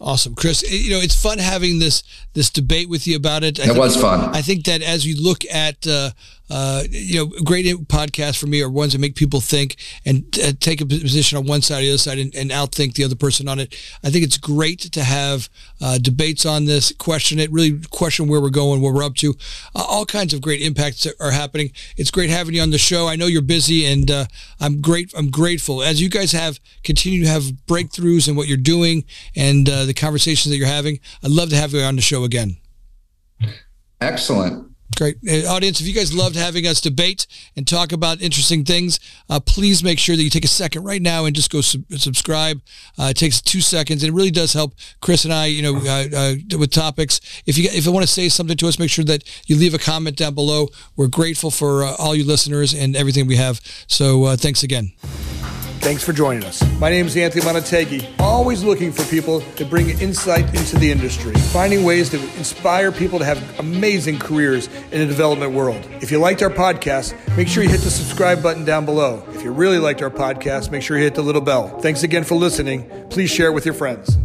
[0.00, 0.62] Awesome, Chris.
[0.62, 3.60] You know, it's fun having this this debate with you about it.
[3.60, 4.34] I it was fun.
[4.34, 6.10] I think that as you look at uh,
[6.50, 10.52] uh, you know, great podcasts for me are ones that make people think and uh,
[10.58, 13.14] take a position on one side or the other side and, and, outthink the other
[13.14, 13.76] person on it.
[14.02, 15.48] I think it's great to have
[15.80, 19.36] uh, debates on this, question it, really question where we're going, what we're up to.
[19.74, 21.70] Uh, all kinds of great impacts are happening.
[21.96, 23.06] It's great having you on the show.
[23.06, 24.24] I know you're busy, and uh,
[24.58, 25.12] I'm great.
[25.16, 29.04] I'm grateful as you guys have continue to have breakthroughs in what you're doing
[29.36, 30.98] and uh, the conversations that you're having.
[31.22, 32.56] I'd love to have you on the show again.
[34.00, 34.69] Excellent.
[34.96, 35.16] Great.
[35.28, 37.26] Uh, audience, if you guys loved having us debate
[37.56, 41.00] and talk about interesting things, uh, please make sure that you take a second right
[41.00, 42.60] now and just go sub- subscribe.
[42.98, 44.02] Uh, it takes two seconds.
[44.02, 47.20] And it really does help Chris and I, you know, uh, uh, with topics.
[47.46, 49.74] If you if you want to say something to us, make sure that you leave
[49.74, 50.68] a comment down below.
[50.96, 53.60] We're grateful for uh, all you listeners and everything we have.
[53.86, 54.92] So thanks again.
[55.80, 56.62] Thanks for joining us.
[56.78, 61.32] My name is Anthony Montague, always looking for people to bring insight into the industry,
[61.52, 65.82] finding ways to inspire people to have amazing careers in the development world.
[66.02, 69.24] If you liked our podcast, make sure you hit the subscribe button down below.
[69.30, 71.68] If you really liked our podcast, make sure you hit the little bell.
[71.80, 72.88] Thanks again for listening.
[73.08, 74.18] Please share it with your friends.